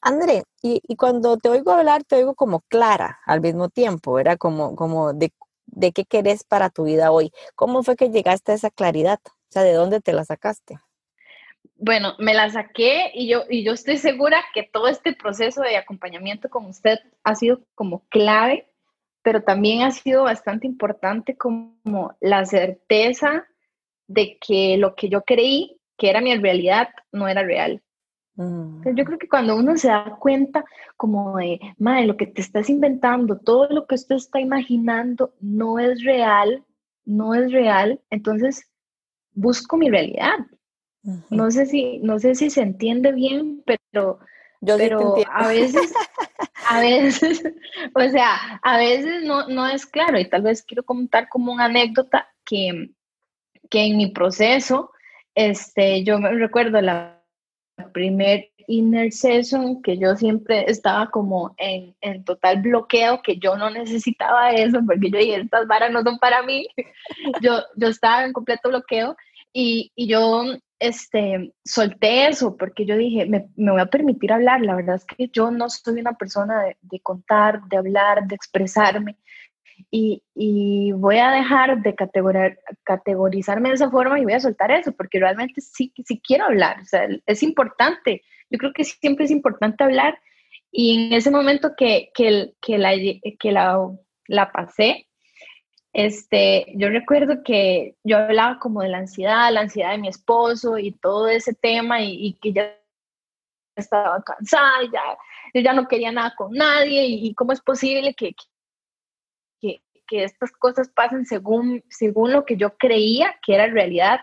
André, 0.00 0.44
y, 0.62 0.80
y, 0.88 0.96
cuando 0.96 1.36
te 1.36 1.50
oigo 1.50 1.72
hablar, 1.72 2.04
te 2.04 2.16
oigo 2.16 2.34
como 2.34 2.60
clara 2.60 3.20
al 3.26 3.42
mismo 3.42 3.68
tiempo, 3.68 4.14
¿verdad? 4.14 4.38
Como, 4.38 4.74
como 4.74 5.12
de 5.12 5.30
de 5.72 5.92
qué 5.92 6.04
querés 6.04 6.44
para 6.44 6.70
tu 6.70 6.84
vida 6.84 7.10
hoy. 7.10 7.32
¿Cómo 7.54 7.82
fue 7.82 7.96
que 7.96 8.10
llegaste 8.10 8.52
a 8.52 8.54
esa 8.54 8.70
claridad? 8.70 9.20
O 9.24 9.52
sea, 9.52 9.62
¿de 9.62 9.72
dónde 9.72 10.00
te 10.00 10.12
la 10.12 10.24
sacaste? 10.24 10.78
Bueno, 11.76 12.14
me 12.18 12.34
la 12.34 12.50
saqué 12.50 13.10
y 13.14 13.28
yo, 13.28 13.44
y 13.48 13.64
yo 13.64 13.72
estoy 13.72 13.96
segura 13.96 14.42
que 14.52 14.62
todo 14.62 14.88
este 14.88 15.14
proceso 15.14 15.62
de 15.62 15.76
acompañamiento 15.76 16.50
con 16.50 16.66
usted 16.66 16.98
ha 17.24 17.34
sido 17.34 17.62
como 17.74 18.04
clave, 18.08 18.68
pero 19.22 19.42
también 19.42 19.82
ha 19.82 19.90
sido 19.90 20.24
bastante 20.24 20.66
importante 20.66 21.36
como 21.36 22.16
la 22.20 22.44
certeza 22.44 23.46
de 24.06 24.38
que 24.38 24.76
lo 24.76 24.94
que 24.94 25.08
yo 25.08 25.22
creí 25.22 25.79
que 26.00 26.08
era 26.08 26.22
mi 26.22 26.34
realidad 26.34 26.88
no 27.12 27.28
era 27.28 27.42
real. 27.42 27.82
Yo 28.34 29.04
creo 29.04 29.18
que 29.18 29.28
cuando 29.28 29.54
uno 29.54 29.76
se 29.76 29.88
da 29.88 30.16
cuenta 30.18 30.64
como 30.96 31.36
de, 31.36 31.60
madre, 31.76 32.06
lo 32.06 32.16
que 32.16 32.26
te 32.26 32.40
estás 32.40 32.70
inventando, 32.70 33.38
todo 33.38 33.68
lo 33.68 33.86
que 33.86 33.96
usted 33.96 34.16
está 34.16 34.40
imaginando 34.40 35.34
no 35.40 35.78
es 35.78 36.02
real, 36.02 36.64
no 37.04 37.34
es 37.34 37.52
real, 37.52 38.00
entonces 38.08 38.66
busco 39.34 39.76
mi 39.76 39.90
realidad. 39.90 40.38
No 41.28 41.50
sé 41.50 41.66
si, 41.66 41.98
no 41.98 42.18
sé 42.18 42.34
si 42.34 42.48
se 42.48 42.62
entiende 42.62 43.12
bien, 43.12 43.62
pero, 43.66 44.20
Yo 44.62 44.78
pero 44.78 45.16
a 45.30 45.48
veces, 45.48 45.92
a 46.66 46.80
veces, 46.80 47.42
o 47.94 48.08
sea, 48.08 48.58
a 48.62 48.78
veces 48.78 49.22
no, 49.22 49.48
no 49.48 49.66
es 49.66 49.84
claro. 49.84 50.18
Y 50.18 50.26
tal 50.30 50.42
vez 50.42 50.62
quiero 50.62 50.82
contar 50.82 51.28
como 51.28 51.52
una 51.52 51.66
anécdota 51.66 52.26
que, 52.46 52.90
que 53.68 53.84
en 53.84 53.98
mi 53.98 54.12
proceso, 54.12 54.92
este, 55.34 56.04
yo 56.04 56.18
me 56.18 56.30
recuerdo 56.32 56.80
la 56.80 57.20
primer 57.92 58.50
inner 58.66 59.12
session 59.12 59.82
que 59.82 59.98
yo 59.98 60.14
siempre 60.16 60.64
estaba 60.68 61.10
como 61.10 61.54
en, 61.58 61.96
en, 62.00 62.24
total 62.24 62.62
bloqueo, 62.62 63.20
que 63.22 63.38
yo 63.38 63.56
no 63.56 63.70
necesitaba 63.70 64.52
eso, 64.52 64.80
porque 64.86 65.10
yo 65.10 65.18
dije, 65.18 65.40
estas 65.40 65.66
varas 65.66 65.90
no 65.90 66.02
son 66.02 66.18
para 66.18 66.42
mí, 66.42 66.68
yo, 67.42 67.62
yo 67.76 67.88
estaba 67.88 68.24
en 68.24 68.32
completo 68.32 68.68
bloqueo 68.68 69.16
y, 69.52 69.90
y 69.96 70.06
yo 70.06 70.44
este, 70.78 71.52
solté 71.64 72.28
eso 72.28 72.56
porque 72.56 72.86
yo 72.86 72.96
dije, 72.96 73.26
me, 73.26 73.48
me, 73.56 73.72
voy 73.72 73.80
a 73.80 73.86
permitir 73.86 74.32
hablar, 74.32 74.60
la 74.60 74.76
verdad 74.76 74.96
es 74.96 75.04
que 75.04 75.28
yo 75.28 75.50
no 75.50 75.68
soy 75.68 76.00
una 76.00 76.14
persona 76.14 76.62
de, 76.62 76.76
de 76.80 77.00
contar, 77.00 77.62
de 77.64 77.76
hablar, 77.76 78.26
de 78.26 78.36
expresarme, 78.36 79.16
y, 79.90 80.92
voy 80.92 81.18
a 81.18 81.30
dejar 81.30 81.82
de 81.82 81.94
categorizarme 82.84 83.68
de 83.68 83.74
esa 83.74 83.90
forma 83.90 84.18
y 84.18 84.24
voy 84.24 84.32
a 84.32 84.40
soltar 84.40 84.70
eso, 84.70 84.92
porque 84.92 85.18
realmente 85.18 85.60
sí, 85.60 85.92
sí 86.04 86.20
quiero 86.24 86.46
hablar, 86.46 86.80
o 86.80 87.20
es 87.26 87.42
importante, 87.42 88.22
yo 88.50 88.58
creo 88.58 88.72
que 88.72 88.84
siempre 88.84 89.24
es 89.24 89.30
importante 89.30 89.84
hablar 89.84 90.18
y 90.72 91.06
en 91.06 91.12
ese 91.12 91.30
momento 91.30 91.72
que, 91.76 92.10
que, 92.14 92.30
la, 92.78 92.92
que 93.38 93.52
la, 93.52 93.90
la 94.26 94.52
pasé, 94.52 95.08
este, 95.92 96.66
yo 96.76 96.88
recuerdo 96.88 97.42
que 97.44 97.96
yo 98.04 98.18
hablaba 98.18 98.58
como 98.60 98.82
de 98.82 98.88
la 98.88 98.98
ansiedad, 98.98 99.52
la 99.52 99.62
ansiedad 99.62 99.90
de 99.90 99.98
mi 99.98 100.08
esposo 100.08 100.78
y 100.78 100.92
todo 100.92 101.28
ese 101.28 101.54
tema 101.54 102.00
y, 102.02 102.38
que 102.40 102.52
ya 102.52 102.76
estaba 103.74 104.22
cansada, 104.22 104.82
ya 105.54 105.72
no 105.72 105.88
quería 105.88 106.12
nada 106.12 106.34
con 106.36 106.52
nadie 106.52 107.06
y, 107.06 107.26
y 107.26 107.34
cómo 107.34 107.52
es 107.52 107.60
posible 107.60 108.14
que, 108.14 108.34
que 110.10 110.24
estas 110.24 110.50
cosas 110.50 110.88
pasen 110.88 111.24
según, 111.24 111.84
según 111.88 112.32
lo 112.32 112.44
que 112.44 112.56
yo 112.56 112.76
creía 112.76 113.36
que 113.46 113.54
era 113.54 113.68
realidad 113.68 114.18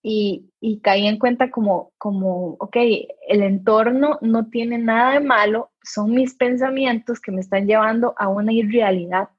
y, 0.00 0.52
y 0.60 0.78
caí 0.80 1.08
en 1.08 1.18
cuenta 1.18 1.50
como, 1.50 1.92
como, 1.98 2.50
ok, 2.60 2.76
el 3.28 3.42
entorno 3.42 4.20
no 4.22 4.48
tiene 4.50 4.78
nada 4.78 5.14
de 5.14 5.20
malo, 5.20 5.72
son 5.82 6.12
mis 6.12 6.36
pensamientos 6.36 7.20
que 7.20 7.32
me 7.32 7.40
están 7.40 7.66
llevando 7.66 8.14
a 8.16 8.28
una 8.28 8.52
irrealidad. 8.52 9.30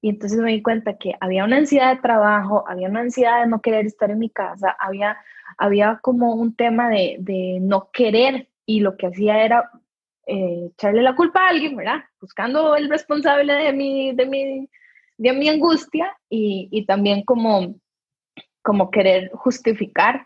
Y 0.00 0.08
entonces 0.08 0.38
me 0.40 0.52
di 0.52 0.62
cuenta 0.62 0.96
que 0.96 1.12
había 1.20 1.44
una 1.44 1.58
ansiedad 1.58 1.94
de 1.94 2.00
trabajo, 2.00 2.64
había 2.66 2.88
una 2.88 3.00
ansiedad 3.00 3.42
de 3.42 3.48
no 3.48 3.60
querer 3.60 3.84
estar 3.84 4.10
en 4.10 4.20
mi 4.20 4.30
casa, 4.30 4.74
había, 4.80 5.18
había 5.58 5.98
como 6.00 6.32
un 6.36 6.56
tema 6.56 6.88
de, 6.88 7.16
de 7.18 7.58
no 7.60 7.90
querer 7.92 8.48
y 8.64 8.80
lo 8.80 8.96
que 8.96 9.08
hacía 9.08 9.44
era 9.44 9.70
eh, 10.26 10.70
echarle 10.72 11.02
la 11.02 11.14
culpa 11.14 11.40
a 11.40 11.48
alguien, 11.50 11.76
¿verdad? 11.76 12.04
Buscando 12.18 12.76
el 12.76 12.88
responsable 12.88 13.52
de 13.52 13.72
mi, 13.74 14.14
de 14.14 14.24
mi 14.24 14.70
de 15.18 15.32
mi 15.32 15.48
angustia 15.48 16.16
y, 16.30 16.86
también 16.86 17.24
como, 17.24 17.74
como 18.62 18.90
querer 18.90 19.30
justificar 19.34 20.22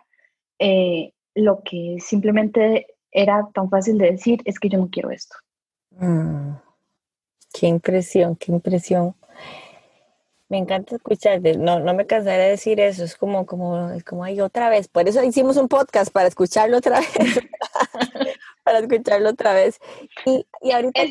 eh, 0.58 1.12
lo 1.34 1.62
que 1.64 1.96
simplemente 1.98 2.86
era 3.10 3.48
tan 3.52 3.68
fácil 3.68 3.98
de 3.98 4.12
decir, 4.12 4.40
es 4.44 4.60
que 4.60 4.68
yo 4.68 4.78
no 4.78 4.88
quiero 4.90 5.10
esto. 5.10 5.36
Mm. 5.90 6.52
qué 7.52 7.66
impresión, 7.66 8.36
qué 8.36 8.52
impresión. 8.52 9.14
Me 10.48 10.58
encanta 10.58 10.96
escucharte, 10.96 11.56
no, 11.56 11.80
no 11.80 11.94
me 11.94 12.06
cansaré 12.06 12.44
de 12.44 12.50
decir 12.50 12.78
eso, 12.78 13.04
es 13.04 13.16
como, 13.16 13.46
como, 13.46 13.90
como 14.06 14.24
hay 14.24 14.40
otra 14.40 14.68
vez. 14.68 14.86
Por 14.88 15.08
eso 15.08 15.22
hicimos 15.22 15.56
un 15.56 15.68
podcast 15.68 16.12
para 16.12 16.28
escucharlo 16.28 16.76
otra 16.76 17.00
vez. 17.18 17.40
Para 18.72 18.86
escucharlo 18.86 19.30
otra 19.30 19.52
vez. 19.52 19.80
Y, 20.24 20.46
y 20.62 20.72
ahorita... 20.72 21.02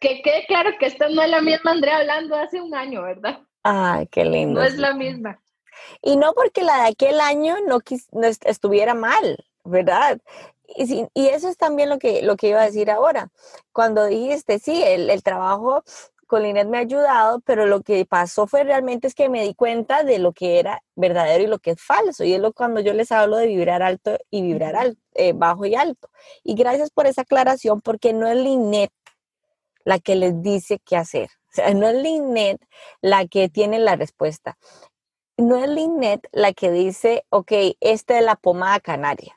que 0.00 0.22
quede 0.22 0.46
claro 0.46 0.70
que 0.78 0.86
esta 0.86 1.08
no 1.08 1.22
es 1.22 1.30
la 1.30 1.42
misma 1.42 1.72
Andrea 1.72 1.98
hablando 1.98 2.34
hace 2.34 2.60
un 2.60 2.74
año, 2.74 3.02
¿verdad? 3.02 3.40
Ay, 3.62 4.06
qué 4.06 4.24
lindo. 4.24 4.60
No 4.60 4.66
es 4.66 4.76
la 4.76 4.94
misma. 4.94 5.40
Y 6.00 6.16
no 6.16 6.32
porque 6.32 6.62
la 6.62 6.82
de 6.82 6.88
aquel 6.88 7.20
año 7.20 7.56
no, 7.66 7.80
no 8.12 8.26
estuviera 8.26 8.94
mal, 8.94 9.44
¿verdad? 9.64 10.18
Y, 10.66 11.06
y, 11.12 11.26
eso 11.26 11.48
es 11.48 11.58
también 11.58 11.90
lo 11.90 11.98
que, 11.98 12.22
lo 12.22 12.36
que 12.36 12.48
iba 12.48 12.62
a 12.62 12.66
decir 12.66 12.90
ahora. 12.90 13.28
Cuando 13.72 14.06
dijiste, 14.06 14.58
sí, 14.58 14.82
el, 14.82 15.10
el 15.10 15.22
trabajo 15.22 15.84
con 16.26 16.42
Linet 16.42 16.68
me 16.68 16.78
ha 16.78 16.80
ayudado, 16.80 17.40
pero 17.40 17.66
lo 17.66 17.82
que 17.82 18.06
pasó 18.06 18.46
fue 18.46 18.64
realmente 18.64 19.06
es 19.06 19.14
que 19.14 19.28
me 19.28 19.42
di 19.42 19.54
cuenta 19.54 20.04
de 20.04 20.18
lo 20.18 20.32
que 20.32 20.58
era 20.58 20.82
verdadero 20.94 21.44
y 21.44 21.48
lo 21.48 21.58
que 21.58 21.72
es 21.72 21.82
falso. 21.82 22.24
Y 22.24 22.32
es 22.32 22.40
lo 22.40 22.54
cuando 22.54 22.80
yo 22.80 22.94
les 22.94 23.12
hablo 23.12 23.36
de 23.36 23.48
vibrar 23.48 23.82
alto 23.82 24.16
y 24.30 24.40
vibrar 24.40 24.74
alto, 24.74 25.03
eh, 25.14 25.32
bajo 25.34 25.66
y 25.66 25.74
alto. 25.74 26.10
Y 26.42 26.54
gracias 26.54 26.90
por 26.90 27.06
esa 27.06 27.22
aclaración, 27.22 27.80
porque 27.80 28.12
no 28.12 28.26
es 28.26 28.36
Linet 28.36 28.92
la 29.84 29.98
que 29.98 30.16
les 30.16 30.42
dice 30.42 30.80
qué 30.84 30.96
hacer. 30.96 31.30
O 31.50 31.54
sea, 31.54 31.72
no 31.74 31.88
es 31.88 31.94
Linet 31.94 32.60
la 33.00 33.26
que 33.26 33.48
tiene 33.48 33.78
la 33.78 33.96
respuesta. 33.96 34.58
No 35.36 35.62
es 35.62 35.68
Linet 35.68 36.28
la 36.32 36.52
que 36.52 36.70
dice, 36.70 37.24
ok, 37.30 37.52
esta 37.80 38.18
es 38.18 38.24
la 38.24 38.36
pomada 38.36 38.80
canaria. 38.80 39.34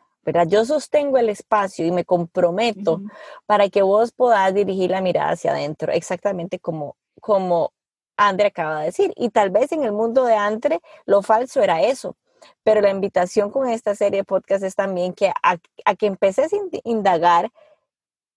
Yo 0.47 0.65
sostengo 0.65 1.17
el 1.17 1.29
espacio 1.29 1.85
y 1.85 1.91
me 1.91 2.03
comprometo 2.03 3.01
para 3.45 3.69
que 3.69 3.81
vos 3.81 4.11
puedas 4.11 4.53
dirigir 4.53 4.91
la 4.91 5.01
mirada 5.01 5.31
hacia 5.31 5.51
adentro, 5.51 5.91
exactamente 5.93 6.59
como, 6.59 6.97
como 7.21 7.71
Andre 8.17 8.47
acaba 8.47 8.79
de 8.79 8.87
decir. 8.87 9.13
Y 9.15 9.29
tal 9.29 9.51
vez 9.51 9.71
en 9.71 9.83
el 9.83 9.93
mundo 9.93 10.25
de 10.25 10.35
Andre 10.35 10.81
lo 11.05 11.21
falso 11.21 11.61
era 11.61 11.81
eso. 11.81 12.17
Pero 12.63 12.81
la 12.81 12.89
invitación 12.89 13.51
con 13.51 13.67
esta 13.69 13.95
serie 13.95 14.19
de 14.19 14.23
podcast 14.23 14.63
es 14.63 14.75
también 14.75 15.13
que 15.13 15.29
a, 15.29 15.57
a 15.85 15.95
que 15.95 16.05
empeces 16.05 16.53
a 16.53 16.57
indagar 16.83 17.51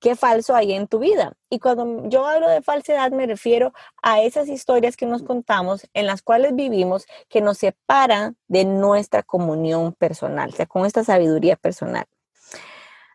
qué 0.01 0.17
falso 0.17 0.55
hay 0.57 0.73
en 0.73 0.89
tu 0.89 0.99
vida. 0.99 1.35
Y 1.51 1.59
cuando 1.59 2.09
yo 2.09 2.27
hablo 2.27 2.49
de 2.49 2.63
falsedad 2.63 3.13
me 3.13 3.27
refiero 3.27 3.73
a 4.03 4.21
esas 4.23 4.49
historias 4.49 4.97
que 4.97 5.07
nos 5.07 5.23
contamos 5.23 5.87
en 5.95 6.07
las 6.07 6.23
cuales 6.23 6.57
vivimos 6.57 7.07
que 7.29 7.41
nos 7.41 7.59
separan 7.59 8.37
de 8.49 8.65
nuestra 8.65 9.23
comunión 9.23 9.93
personal, 9.93 10.51
o 10.51 10.53
sea, 10.53 10.67
con 10.67 10.87
esta 10.87 11.05
sabiduría 11.05 11.57
personal. 11.57 12.07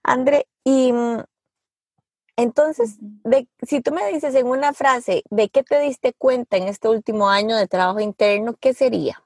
André, 0.04 0.48
y 0.64 0.94
mm, 0.94 1.24
entonces, 2.38 2.98
de, 3.00 3.48
si 3.64 3.82
tú 3.82 3.92
me 3.92 4.06
dices 4.12 4.36
en 4.36 4.48
una 4.48 4.74
frase, 4.74 5.24
¿de 5.30 5.50
qué 5.50 5.64
te 5.64 5.80
diste 5.80 6.14
cuenta 6.14 6.58
en 6.58 6.68
este 6.68 6.90
último 6.90 7.30
año 7.30 7.56
de 7.56 7.68
trabajo 7.68 8.00
interno? 8.00 8.56
¿Qué 8.60 8.74
sería? 8.74 9.25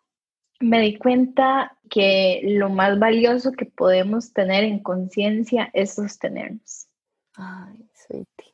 Me 0.60 0.82
di 0.82 0.98
cuenta 0.98 1.78
que 1.90 2.42
lo 2.44 2.70
más 2.70 3.00
valioso 3.00 3.52
que 3.52 3.66
podemos 3.66 4.34
tener 4.34 4.64
en 4.64 4.80
conciencia 4.80 5.70
es 5.74 5.96
sostenernos 5.96 6.88
Ay, 7.36 7.90
sweetie. 7.94 8.54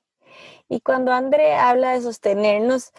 Y 0.70 0.82
cuando 0.82 1.12
André 1.12 1.56
habla 1.56 1.94
de 1.94 2.02
sostenernos, 2.02 2.92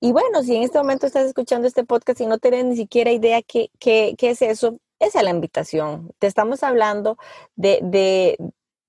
y 0.00 0.12
bueno, 0.12 0.42
si 0.42 0.56
en 0.56 0.62
este 0.62 0.78
momento 0.78 1.06
estás 1.06 1.26
escuchando 1.26 1.66
este 1.66 1.84
podcast 1.84 2.20
y 2.20 2.26
no 2.26 2.38
tienes 2.38 2.64
ni 2.66 2.76
siquiera 2.76 3.12
idea 3.12 3.40
qué, 3.42 3.70
qué, 3.78 4.14
qué 4.18 4.30
es 4.30 4.42
eso, 4.42 4.78
esa 4.98 5.18
es 5.18 5.24
la 5.24 5.30
invitación. 5.30 6.10
Te 6.18 6.26
estamos 6.26 6.62
hablando 6.62 7.16
de, 7.56 7.80
de, 7.82 8.36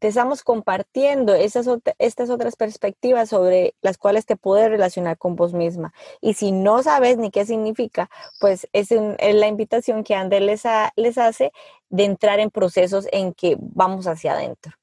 te 0.03 0.09
estamos 0.09 0.43
compartiendo 0.43 1.33
esas, 1.33 1.65
estas 1.97 2.29
otras 2.29 2.57
perspectivas 2.57 3.29
sobre 3.29 3.73
las 3.81 3.97
cuales 3.97 4.25
te 4.25 4.35
puedes 4.35 4.67
relacionar 4.67 5.17
con 5.17 5.37
vos 5.37 5.53
misma. 5.53 5.93
Y 6.19 6.33
si 6.33 6.51
no 6.51 6.83
sabes 6.83 7.17
ni 7.17 7.31
qué 7.31 7.45
significa, 7.45 8.09
pues 8.41 8.67
es, 8.73 8.89
la 8.91 9.47
invitación 9.47 10.03
que 10.03 10.13
Ander 10.13 10.41
les, 10.41 10.63
les 10.97 11.17
hace 11.17 11.53
de 11.87 12.03
entrar 12.03 12.41
en 12.41 12.51
procesos 12.51 13.07
en 13.13 13.33
que 13.33 13.55
vamos 13.57 14.05
hacia 14.05 14.33
adentro. 14.33 14.73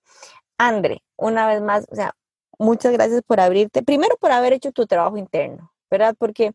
Andre, 0.56 1.02
una 1.18 1.46
vez 1.46 1.60
más, 1.60 1.84
o 1.90 1.94
sea, 1.94 2.16
muchas 2.58 2.94
gracias 2.94 3.20
por 3.20 3.40
abrirte, 3.40 3.82
primero 3.82 4.16
por 4.16 4.32
haber 4.32 4.54
hecho 4.54 4.72
tu 4.72 4.86
trabajo 4.86 5.18
interno, 5.18 5.70
¿verdad? 5.90 6.14
Porque 6.18 6.54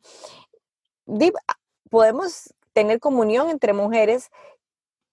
podemos 1.91 2.51
tener 2.74 3.00
comunión 3.00 3.51
entre 3.51 3.74
mujeres 3.74 4.31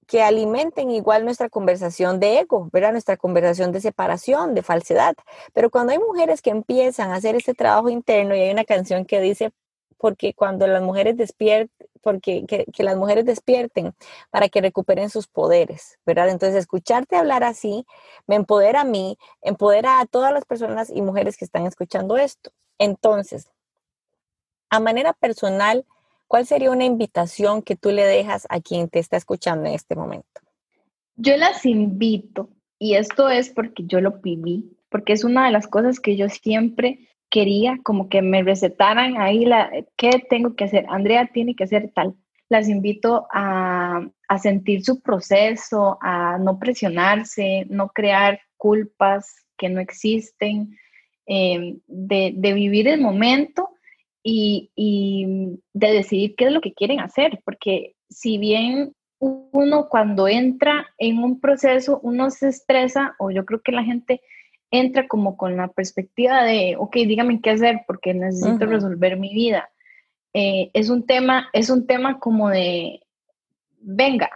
que 0.06 0.23
alimenten 0.23 0.90
igual 0.90 1.25
nuestra 1.25 1.49
conversación 1.49 2.21
de 2.21 2.40
ego, 2.40 2.68
¿verdad? 2.73 2.92
Nuestra 2.92 3.16
conversación 3.16 3.73
de 3.73 3.80
separación, 3.80 4.54
de 4.54 4.62
falsedad. 4.62 5.14
Pero 5.52 5.71
cuando 5.71 5.92
hay 5.92 5.99
mujeres 5.99 6.42
que 6.42 6.50
empiezan 6.50 7.11
a 7.11 7.16
hacer 7.16 7.37
este 7.37 7.54
trabajo 7.54 7.88
interno 7.88 8.35
y 8.35 8.40
hay 8.40 8.50
una 8.50 8.64
canción 8.64 9.04
que 9.04 9.21
dice, 9.21 9.52
porque 9.99 10.35
cuando 10.35 10.66
las 10.66 10.82
mujeres 10.82 11.16
despierten, 11.16 11.88
porque 12.02 12.44
que, 12.47 12.82
las 12.82 12.97
mujeres 12.97 13.25
despierten 13.25 13.94
para 14.30 14.49
que 14.49 14.61
recuperen 14.61 15.09
sus 15.09 15.28
poderes, 15.28 15.99
¿verdad? 16.04 16.28
Entonces, 16.28 16.59
escucharte 16.59 17.16
hablar 17.16 17.44
así 17.44 17.87
me 18.26 18.35
empodera 18.35 18.80
a 18.80 18.85
mí, 18.85 19.16
empodera 19.40 20.00
a 20.00 20.06
todas 20.06 20.32
las 20.32 20.44
personas 20.44 20.90
y 20.90 21.02
mujeres 21.02 21.37
que 21.37 21.44
están 21.44 21.66
escuchando 21.66 22.16
esto. 22.16 22.50
Entonces, 22.78 23.49
a 24.71 24.80
manera 24.80 25.12
personal, 25.12 25.87
¿cuál 26.33 26.47
sería 26.47 26.71
una 26.71 26.87
invitación 26.87 27.61
que 27.61 27.77
tú 27.77 27.91
le 27.91 28.07
dejas 28.07 28.47
a 28.49 28.59
quien 28.59 28.89
te 28.89 28.99
está 28.99 29.19
escuchando 29.19 29.69
en 29.69 29.75
este 29.75 29.95
momento? 29.95 30.41
Yo 31.15 31.37
las 31.37 31.67
invito, 31.67 32.49
y 32.79 32.95
esto 32.95 33.29
es 33.29 33.51
porque 33.51 33.83
yo 33.85 34.01
lo 34.01 34.12
viví, 34.12 34.75
porque 34.89 35.12
es 35.12 35.25
una 35.25 35.45
de 35.45 35.53
las 35.53 35.67
cosas 35.67 36.01
que 36.01 36.17
yo 36.17 36.31
siempre 36.31 37.11
quería, 37.29 37.79
como 37.83 38.09
que 38.09 38.23
me 38.23 38.43
recetaran 38.43 39.21
ahí 39.21 39.45
la, 39.45 39.71
qué 39.99 40.25
tengo 40.31 40.57
que 40.57 40.65
hacer. 40.65 40.87
Andrea 40.89 41.29
tiene 41.35 41.55
que 41.55 41.65
hacer 41.65 41.93
tal. 41.95 42.15
Las 42.49 42.67
invito 42.67 43.27
a, 43.31 44.01
a 44.27 44.39
sentir 44.39 44.83
su 44.87 45.03
proceso, 45.03 45.99
a 46.01 46.39
no 46.39 46.59
presionarse, 46.59 47.67
no 47.69 47.89
crear 47.89 48.41
culpas 48.57 49.37
que 49.59 49.69
no 49.69 49.81
existen, 49.81 50.79
eh, 51.27 51.77
de, 51.87 52.33
de 52.35 52.53
vivir 52.55 52.89
el 52.89 53.03
momento 53.03 53.69
y, 54.23 55.59
de 55.73 55.93
decidir 55.93 56.35
qué 56.37 56.47
es 56.47 56.52
lo 56.52 56.61
que 56.61 56.73
quieren 56.73 57.00
hacer, 57.00 57.41
porque 57.45 57.95
si 58.09 58.38
bien 58.38 58.95
uno 59.19 59.88
cuando 59.88 60.26
entra 60.26 60.87
en 60.99 61.19
un 61.19 61.41
proceso, 61.41 62.00
uno 62.02 62.31
se 62.31 62.49
estresa, 62.49 63.14
o 63.19 63.31
yo 63.31 63.45
creo 63.45 63.61
que 63.62 63.73
la 63.73 63.85
gente 63.85 64.21
entra 64.71 65.07
como 65.07 65.37
con 65.37 65.57
la 65.57 65.69
perspectiva 65.69 66.43
de, 66.45 66.76
ok, 66.79 66.95
dígame 66.95 67.41
qué 67.41 67.50
hacer 67.50 67.83
porque 67.87 68.14
necesito 68.14 68.67
resolver 68.67 69.17
mi 69.19 69.35
vida. 69.35 69.71
Eh, 70.35 70.71
es, 70.73 70.88
un 70.88 71.05
tema, 71.05 71.50
es 71.52 71.69
un 71.69 71.87
tema 71.87 72.19
como 72.19 72.49
de, 72.49 73.00
venga, 73.81 74.31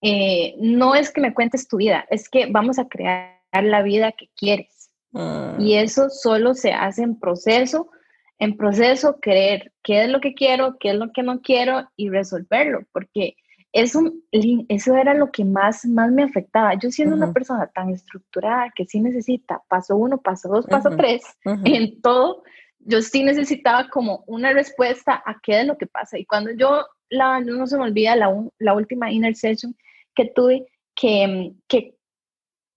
eh, 0.00 0.54
no 0.58 0.94
es 0.94 1.12
que 1.12 1.20
me 1.20 1.34
cuentes 1.34 1.68
tu 1.68 1.76
vida, 1.76 2.06
es 2.10 2.28
que 2.28 2.46
vamos 2.46 2.78
a 2.78 2.88
crear 2.88 3.38
la 3.52 3.82
vida 3.82 4.12
que 4.12 4.30
quieres. 4.34 4.90
Mm. 5.12 5.60
Y 5.60 5.74
eso 5.74 6.08
solo 6.10 6.54
se 6.54 6.72
hace 6.72 7.02
en 7.02 7.18
proceso 7.18 7.90
en 8.38 8.56
proceso 8.56 9.18
creer 9.20 9.72
qué 9.82 10.04
es 10.04 10.10
lo 10.10 10.20
que 10.20 10.34
quiero, 10.34 10.76
qué 10.78 10.90
es 10.90 10.94
lo 10.94 11.12
que 11.12 11.22
no 11.22 11.40
quiero 11.40 11.88
y 11.96 12.08
resolverlo, 12.08 12.80
porque 12.92 13.36
eso, 13.72 14.00
eso 14.32 14.96
era 14.96 15.14
lo 15.14 15.30
que 15.30 15.44
más, 15.44 15.84
más 15.84 16.10
me 16.10 16.22
afectaba. 16.22 16.74
Yo 16.74 16.90
siendo 16.90 17.16
una 17.16 17.32
persona 17.32 17.66
tan 17.66 17.90
estructurada 17.90 18.72
que 18.74 18.86
sí 18.86 19.00
necesita 19.00 19.62
paso 19.68 19.96
uno, 19.96 20.18
paso 20.18 20.48
dos, 20.48 20.66
paso 20.66 20.90
tres, 20.96 21.22
en 21.44 22.00
todo, 22.00 22.42
yo 22.78 23.02
sí 23.02 23.22
necesitaba 23.22 23.88
como 23.90 24.24
una 24.26 24.52
respuesta 24.52 25.22
a 25.24 25.38
qué 25.42 25.60
es 25.60 25.66
lo 25.66 25.76
que 25.76 25.86
pasa. 25.86 26.18
Y 26.18 26.24
cuando 26.24 26.50
yo, 26.52 26.86
la, 27.10 27.40
no 27.40 27.66
se 27.66 27.76
me 27.76 27.84
olvida 27.84 28.16
la, 28.16 28.32
la 28.58 28.74
última 28.74 29.12
inner 29.12 29.34
session 29.36 29.76
que 30.14 30.32
tuve, 30.34 30.66
que, 30.94 31.52
que, 31.68 31.94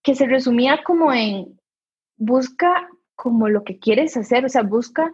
que 0.04 0.16
se 0.16 0.28
resumía 0.28 0.84
como 0.84 1.14
en 1.14 1.58
busca 2.18 2.88
como 3.16 3.48
lo 3.50 3.64
que 3.64 3.80
quieres 3.80 4.18
hacer, 4.18 4.44
o 4.46 4.50
sea, 4.50 4.64
busca 4.64 5.12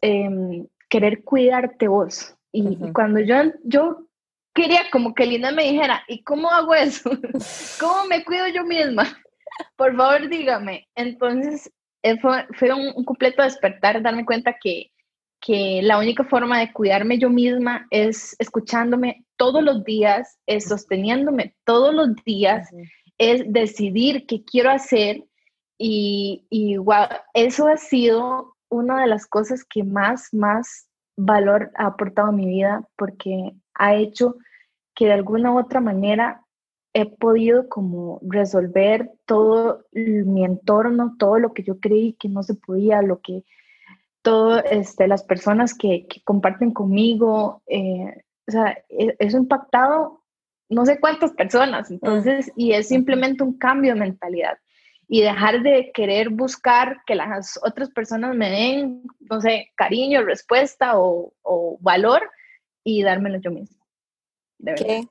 Em, 0.00 0.66
querer 0.88 1.24
cuidarte 1.24 1.88
vos. 1.88 2.34
Y, 2.52 2.76
cuando 2.92 3.20
yo, 3.20 3.34
yo 3.64 4.06
quería 4.54 4.82
como 4.90 5.14
que 5.14 5.26
Linda 5.26 5.52
me 5.52 5.70
dijera, 5.70 6.02
¿y 6.08 6.22
cómo 6.22 6.50
hago 6.50 6.74
eso? 6.74 7.10
¿Cómo 7.80 8.06
me 8.06 8.24
cuido 8.24 8.46
yo 8.48 8.64
misma? 8.64 9.04
Por 9.76 9.96
favor, 9.96 10.28
dígame. 10.28 10.88
Entonces, 10.94 11.70
eh, 12.02 12.18
fue, 12.20 12.46
fue 12.54 12.72
un, 12.72 13.04
completo 13.04 13.42
despertar, 13.42 14.00
darme 14.00 14.24
cuenta 14.24 14.56
que, 14.62 14.90
que 15.40 15.80
la 15.82 15.98
única 15.98 16.24
forma 16.24 16.60
de 16.60 16.72
cuidarme 16.72 17.18
yo 17.18 17.28
misma 17.28 17.86
es 17.90 18.34
escuchándome 18.38 19.24
todos 19.36 19.62
los 19.62 19.84
días, 19.84 20.38
es 20.46 20.68
sosteniéndome 20.68 21.54
todos 21.64 21.94
los 21.94 22.14
días, 22.24 22.70
es 23.18 23.42
decidir 23.52 24.26
qué 24.26 24.42
quiero 24.44 24.70
hacer 24.70 25.24
y, 25.78 26.46
y 26.48 26.76
eso 27.34 27.68
ha 27.68 27.76
sido 27.76 28.55
una 28.68 29.00
de 29.00 29.06
las 29.06 29.26
cosas 29.26 29.64
que 29.64 29.84
más, 29.84 30.32
más 30.32 30.88
valor 31.16 31.70
ha 31.76 31.86
aportado 31.86 32.28
a 32.28 32.32
mi 32.32 32.46
vida 32.46 32.86
porque 32.96 33.54
ha 33.74 33.94
hecho 33.94 34.36
que 34.94 35.06
de 35.06 35.12
alguna 35.12 35.52
u 35.52 35.58
otra 35.58 35.80
manera 35.80 36.42
he 36.92 37.04
podido 37.04 37.68
como 37.68 38.20
resolver 38.22 39.12
todo 39.26 39.84
mi 39.92 40.44
entorno, 40.44 41.14
todo 41.18 41.38
lo 41.38 41.52
que 41.52 41.62
yo 41.62 41.78
creí 41.78 42.14
que 42.14 42.28
no 42.28 42.42
se 42.42 42.54
podía, 42.54 43.02
lo 43.02 43.20
que 43.20 43.44
todas 44.22 44.64
este, 44.70 45.06
las 45.06 45.22
personas 45.22 45.74
que, 45.74 46.06
comparten 46.24 46.72
conmigo, 46.72 47.62
eh, 47.66 48.24
o 48.48 48.50
sea, 48.50 48.78
e, 48.88 49.14
eso 49.18 49.36
ha 49.36 49.40
impactado 49.40 50.22
no 50.68 50.84
sé 50.84 50.98
cuántas 50.98 51.32
personas, 51.32 51.90
entonces, 51.90 52.50
y 52.56 52.72
es 52.72 52.88
simplemente 52.88 53.44
un 53.44 53.56
cambio 53.56 53.94
de 53.94 54.00
mentalidad 54.00 54.58
y 55.08 55.22
dejar 55.22 55.62
de 55.62 55.92
querer 55.92 56.30
buscar 56.30 56.98
que 57.06 57.14
las 57.14 57.58
otras 57.62 57.90
personas 57.90 58.34
me 58.34 58.50
den, 58.50 59.02
no 59.20 59.40
sé, 59.40 59.72
cariño, 59.76 60.22
respuesta 60.22 60.92
o, 60.96 61.32
valor 61.80 62.28
y 62.82 63.02
dármelo 63.02 63.38
yo 63.38 63.50
mismo. 63.50 63.76
¿Qué? 64.76 65.06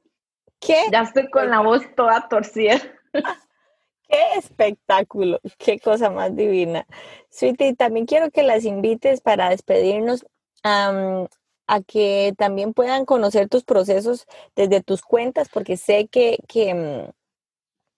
¿Qué? 0.59 0.83
Ya 0.91 1.01
estoy 1.01 1.29
con 1.29 1.49
la 1.49 1.61
voz 1.61 1.83
toda 1.95 2.27
torcida. 2.27 2.75
¡Qué 4.07 4.37
espectáculo! 4.37 5.39
¡Qué 5.57 5.79
cosa 5.79 6.09
más 6.09 6.35
divina! 6.35 6.85
Sweetie, 7.29 7.75
también 7.75 8.05
quiero 8.05 8.29
que 8.29 8.43
las 8.43 8.65
invites 8.65 9.21
para 9.21 9.49
despedirnos 9.49 10.25
a 10.63 11.81
que 11.87 12.33
también 12.37 12.73
puedan 12.73 13.05
conocer 13.05 13.49
tus 13.49 13.63
procesos 13.63 14.27
desde 14.55 14.81
tus 14.81 15.01
cuentas, 15.01 15.49
porque 15.49 15.77
sé 15.77 16.07
que, 16.07 16.39
que 16.47 16.73
mm, 16.73 17.11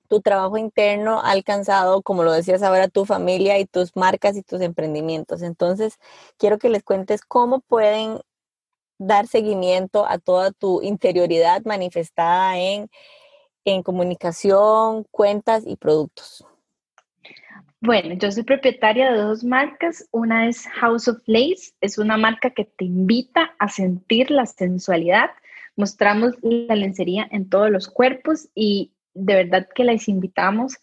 tu 0.07 0.21
trabajo 0.21 0.57
interno 0.57 1.19
ha 1.19 1.31
alcanzado, 1.31 2.01
como 2.01 2.23
lo 2.23 2.31
decías 2.31 2.63
ahora, 2.63 2.87
tu 2.87 3.05
familia 3.05 3.59
y 3.59 3.65
tus 3.65 3.95
marcas 3.95 4.35
y 4.37 4.43
tus 4.43 4.61
emprendimientos. 4.61 5.41
Entonces, 5.41 5.99
quiero 6.37 6.57
que 6.57 6.69
les 6.69 6.83
cuentes 6.83 7.21
cómo 7.21 7.59
pueden 7.61 8.19
dar 8.97 9.27
seguimiento 9.27 10.05
a 10.07 10.17
toda 10.17 10.51
tu 10.51 10.81
interioridad 10.81 11.61
manifestada 11.65 12.57
en, 12.57 12.89
en 13.65 13.83
comunicación, 13.83 15.05
cuentas 15.11 15.63
y 15.65 15.75
productos. 15.75 16.45
Bueno, 17.79 18.15
yo 18.15 18.31
soy 18.31 18.43
propietaria 18.43 19.11
de 19.11 19.19
dos 19.19 19.43
marcas. 19.43 20.07
Una 20.11 20.49
es 20.49 20.65
House 20.67 21.07
of 21.07 21.19
Lace, 21.27 21.73
es 21.79 21.99
una 21.99 22.17
marca 22.17 22.49
que 22.49 22.65
te 22.65 22.85
invita 22.85 23.53
a 23.59 23.69
sentir 23.69 24.31
la 24.31 24.47
sensualidad. 24.47 25.29
Mostramos 25.75 26.33
la 26.41 26.75
lencería 26.75 27.27
en 27.29 27.49
todos 27.49 27.69
los 27.69 27.87
cuerpos 27.87 28.49
y 28.55 28.93
de 29.17 29.35
verdad 29.35 29.67
que 29.73 29.83
les 29.83 30.07
invitamos 30.07 30.77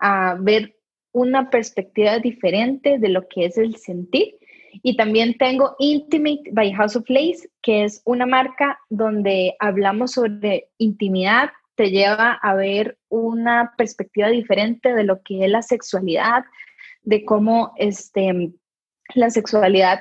a 0.00 0.36
ver 0.38 0.76
una 1.12 1.50
perspectiva 1.50 2.18
diferente 2.18 2.98
de 2.98 3.08
lo 3.08 3.28
que 3.28 3.46
es 3.46 3.58
el 3.58 3.76
sentir. 3.76 4.36
Y 4.82 4.96
también 4.96 5.36
tengo 5.36 5.76
Intimate 5.78 6.50
by 6.52 6.72
House 6.72 6.96
of 6.96 7.08
Lace, 7.08 7.50
que 7.60 7.84
es 7.84 8.00
una 8.06 8.24
marca 8.24 8.78
donde 8.88 9.54
hablamos 9.58 10.12
sobre 10.12 10.68
intimidad, 10.78 11.50
te 11.74 11.90
lleva 11.90 12.32
a 12.42 12.54
ver 12.54 12.98
una 13.08 13.74
perspectiva 13.76 14.28
diferente 14.28 14.94
de 14.94 15.04
lo 15.04 15.22
que 15.22 15.44
es 15.44 15.50
la 15.50 15.62
sexualidad, 15.62 16.44
de 17.02 17.24
cómo 17.24 17.74
este, 17.76 18.52
la 19.14 19.30
sexualidad 19.30 20.00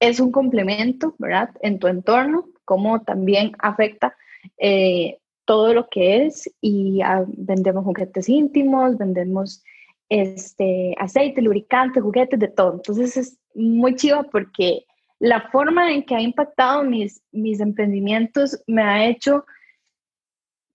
es 0.00 0.20
un 0.20 0.32
complemento, 0.32 1.14
¿verdad? 1.18 1.50
En 1.60 1.78
tu 1.78 1.88
entorno, 1.88 2.48
cómo 2.64 3.02
también 3.02 3.52
afecta 3.58 4.16
eh, 4.58 5.18
todo 5.44 5.74
lo 5.74 5.88
que 5.88 6.26
es 6.26 6.50
y 6.60 7.00
ah, 7.02 7.24
vendemos 7.26 7.84
juguetes 7.84 8.28
íntimos, 8.28 8.96
vendemos 8.98 9.62
este, 10.08 10.94
aceite, 10.98 11.42
lubricante, 11.42 12.00
juguetes, 12.00 12.38
de 12.38 12.48
todo. 12.48 12.74
Entonces 12.74 13.16
es 13.16 13.38
muy 13.54 13.94
chido 13.94 14.28
porque 14.30 14.84
la 15.18 15.48
forma 15.50 15.92
en 15.92 16.02
que 16.02 16.14
ha 16.14 16.20
impactado 16.20 16.84
mis, 16.84 17.22
mis 17.32 17.60
emprendimientos 17.60 18.62
me 18.66 18.82
ha 18.82 19.06
hecho 19.06 19.44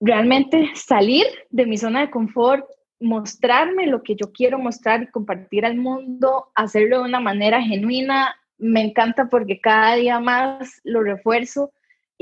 realmente 0.00 0.70
salir 0.74 1.26
de 1.50 1.66
mi 1.66 1.76
zona 1.76 2.00
de 2.00 2.10
confort 2.10 2.66
mostrarme 3.00 3.86
lo 3.86 4.02
que 4.02 4.14
yo 4.14 4.30
quiero 4.32 4.58
mostrar 4.58 5.02
y 5.02 5.06
compartir 5.06 5.64
al 5.64 5.76
mundo, 5.76 6.48
hacerlo 6.54 6.98
de 6.98 7.04
una 7.04 7.20
manera 7.20 7.62
genuina. 7.62 8.34
Me 8.58 8.82
encanta 8.82 9.28
porque 9.30 9.58
cada 9.58 9.94
día 9.94 10.20
más 10.20 10.80
lo 10.84 11.02
refuerzo 11.02 11.72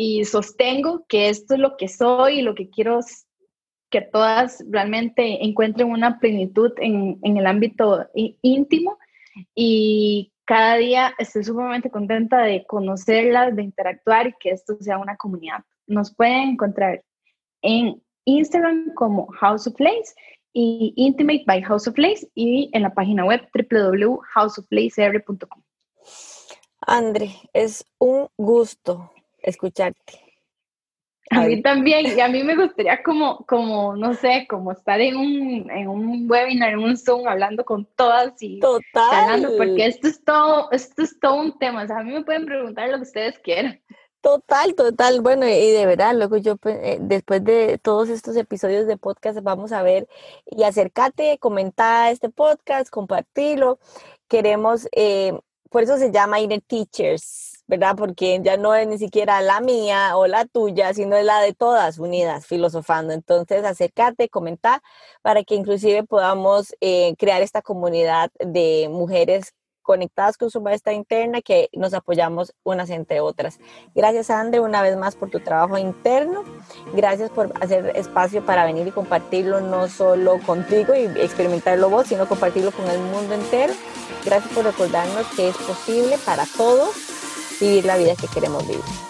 y 0.00 0.24
sostengo 0.26 1.04
que 1.08 1.28
esto 1.28 1.54
es 1.54 1.60
lo 1.60 1.76
que 1.76 1.88
soy 1.88 2.38
y 2.38 2.42
lo 2.42 2.54
que 2.54 2.70
quiero 2.70 3.00
que 3.90 4.00
todas 4.00 4.64
realmente 4.70 5.44
encuentren 5.44 5.90
una 5.90 6.20
plenitud 6.20 6.70
en, 6.76 7.18
en 7.24 7.36
el 7.36 7.48
ámbito 7.48 8.06
íntimo 8.14 8.96
y 9.56 10.32
cada 10.44 10.76
día 10.76 11.12
estoy 11.18 11.42
sumamente 11.42 11.90
contenta 11.90 12.42
de 12.42 12.64
conocerlas, 12.64 13.56
de 13.56 13.64
interactuar 13.64 14.28
y 14.28 14.34
que 14.38 14.50
esto 14.50 14.76
sea 14.78 14.98
una 14.98 15.16
comunidad. 15.16 15.64
Nos 15.88 16.14
pueden 16.14 16.50
encontrar 16.50 17.02
en 17.62 18.00
Instagram 18.24 18.94
como 18.94 19.26
House 19.40 19.66
of 19.66 19.80
Lace 19.80 20.14
y 20.52 20.92
Intimate 20.94 21.42
by 21.44 21.60
House 21.62 21.88
of 21.88 21.98
Lace 21.98 22.30
y 22.36 22.70
en 22.72 22.82
la 22.82 22.94
página 22.94 23.24
web 23.24 23.48
www.houseoflacecr.com. 23.52 25.60
Andre, 26.82 27.32
es 27.52 27.84
un 27.98 28.28
gusto 28.36 29.10
escucharte. 29.42 30.28
A 31.30 31.42
mí 31.42 31.60
también, 31.60 32.06
y 32.06 32.20
a 32.20 32.28
mí 32.28 32.42
me 32.42 32.56
gustaría 32.56 33.02
como, 33.02 33.44
como 33.44 33.94
no 33.94 34.14
sé, 34.14 34.46
como 34.48 34.72
estar 34.72 34.98
en 35.00 35.16
un, 35.16 35.70
en 35.70 35.88
un 35.88 36.30
webinar, 36.30 36.70
en 36.70 36.78
un 36.78 36.96
Zoom, 36.96 37.28
hablando 37.28 37.64
con 37.64 37.84
todas 37.96 38.42
y 38.42 38.60
Total. 38.60 39.46
porque 39.58 39.86
esto 39.86 40.08
es 40.08 40.24
todo, 40.24 40.70
esto 40.72 41.02
es 41.02 41.20
todo 41.20 41.34
un 41.34 41.58
tema. 41.58 41.82
O 41.82 41.86
sea, 41.86 41.98
a 41.98 42.02
mí 42.02 42.12
me 42.12 42.24
pueden 42.24 42.46
preguntar 42.46 42.88
lo 42.88 42.96
que 42.96 43.02
ustedes 43.02 43.38
quieran. 43.40 43.78
Total, 44.20 44.74
total. 44.74 45.20
Bueno, 45.20 45.46
y 45.46 45.70
de 45.70 45.86
verdad, 45.86 46.14
luego 46.14 46.38
yo, 46.38 46.56
pues, 46.56 46.76
eh, 46.82 46.98
después 47.00 47.44
de 47.44 47.78
todos 47.78 48.08
estos 48.08 48.36
episodios 48.36 48.86
de 48.86 48.96
podcast, 48.96 49.40
vamos 49.42 49.72
a 49.72 49.82
ver 49.82 50.08
y 50.46 50.64
acércate, 50.64 51.38
comenta 51.38 52.10
este 52.10 52.28
podcast, 52.30 52.90
compartirlo. 52.90 53.78
Queremos, 54.28 54.88
eh, 54.92 55.38
por 55.70 55.82
eso 55.82 55.98
se 55.98 56.10
llama 56.10 56.40
Inner 56.40 56.60
Teachers, 56.62 57.47
¿verdad? 57.68 57.94
Porque 57.96 58.40
ya 58.42 58.56
no 58.56 58.74
es 58.74 58.88
ni 58.88 58.98
siquiera 58.98 59.40
la 59.42 59.60
mía 59.60 60.16
o 60.16 60.26
la 60.26 60.46
tuya, 60.46 60.94
sino 60.94 61.16
es 61.16 61.24
la 61.24 61.40
de 61.40 61.52
todas 61.52 61.98
unidas 61.98 62.46
filosofando. 62.46 63.12
Entonces, 63.12 63.64
acércate, 63.64 64.28
comenta 64.28 64.82
para 65.22 65.44
que 65.44 65.54
inclusive 65.54 66.02
podamos 66.04 66.74
eh, 66.80 67.14
crear 67.18 67.42
esta 67.42 67.62
comunidad 67.62 68.30
de 68.40 68.88
mujeres 68.90 69.52
conectadas 69.82 70.36
con 70.36 70.50
su 70.50 70.60
maestra 70.60 70.92
interna 70.92 71.40
que 71.40 71.70
nos 71.72 71.94
apoyamos 71.94 72.52
unas 72.62 72.90
entre 72.90 73.20
otras. 73.20 73.58
Gracias, 73.94 74.28
Andre, 74.28 74.60
una 74.60 74.82
vez 74.82 74.96
más 74.98 75.16
por 75.16 75.30
tu 75.30 75.40
trabajo 75.40 75.78
interno. 75.78 76.44
Gracias 76.92 77.30
por 77.30 77.52
hacer 77.62 77.92
espacio 77.96 78.44
para 78.44 78.66
venir 78.66 78.86
y 78.86 78.90
compartirlo 78.90 79.60
no 79.62 79.88
solo 79.88 80.40
contigo 80.44 80.94
y 80.94 81.04
experimentarlo 81.20 81.88
vos, 81.88 82.06
sino 82.06 82.28
compartirlo 82.28 82.70
con 82.70 82.86
el 82.88 82.98
mundo 82.98 83.34
entero. 83.34 83.72
Gracias 84.26 84.52
por 84.52 84.64
recordarnos 84.64 85.26
que 85.34 85.48
es 85.48 85.56
posible 85.56 86.18
para 86.24 86.44
todos 86.56 87.17
vivir 87.60 87.84
la 87.84 87.96
vida 87.96 88.14
que 88.16 88.28
queremos 88.28 88.66
vivir. 88.66 89.07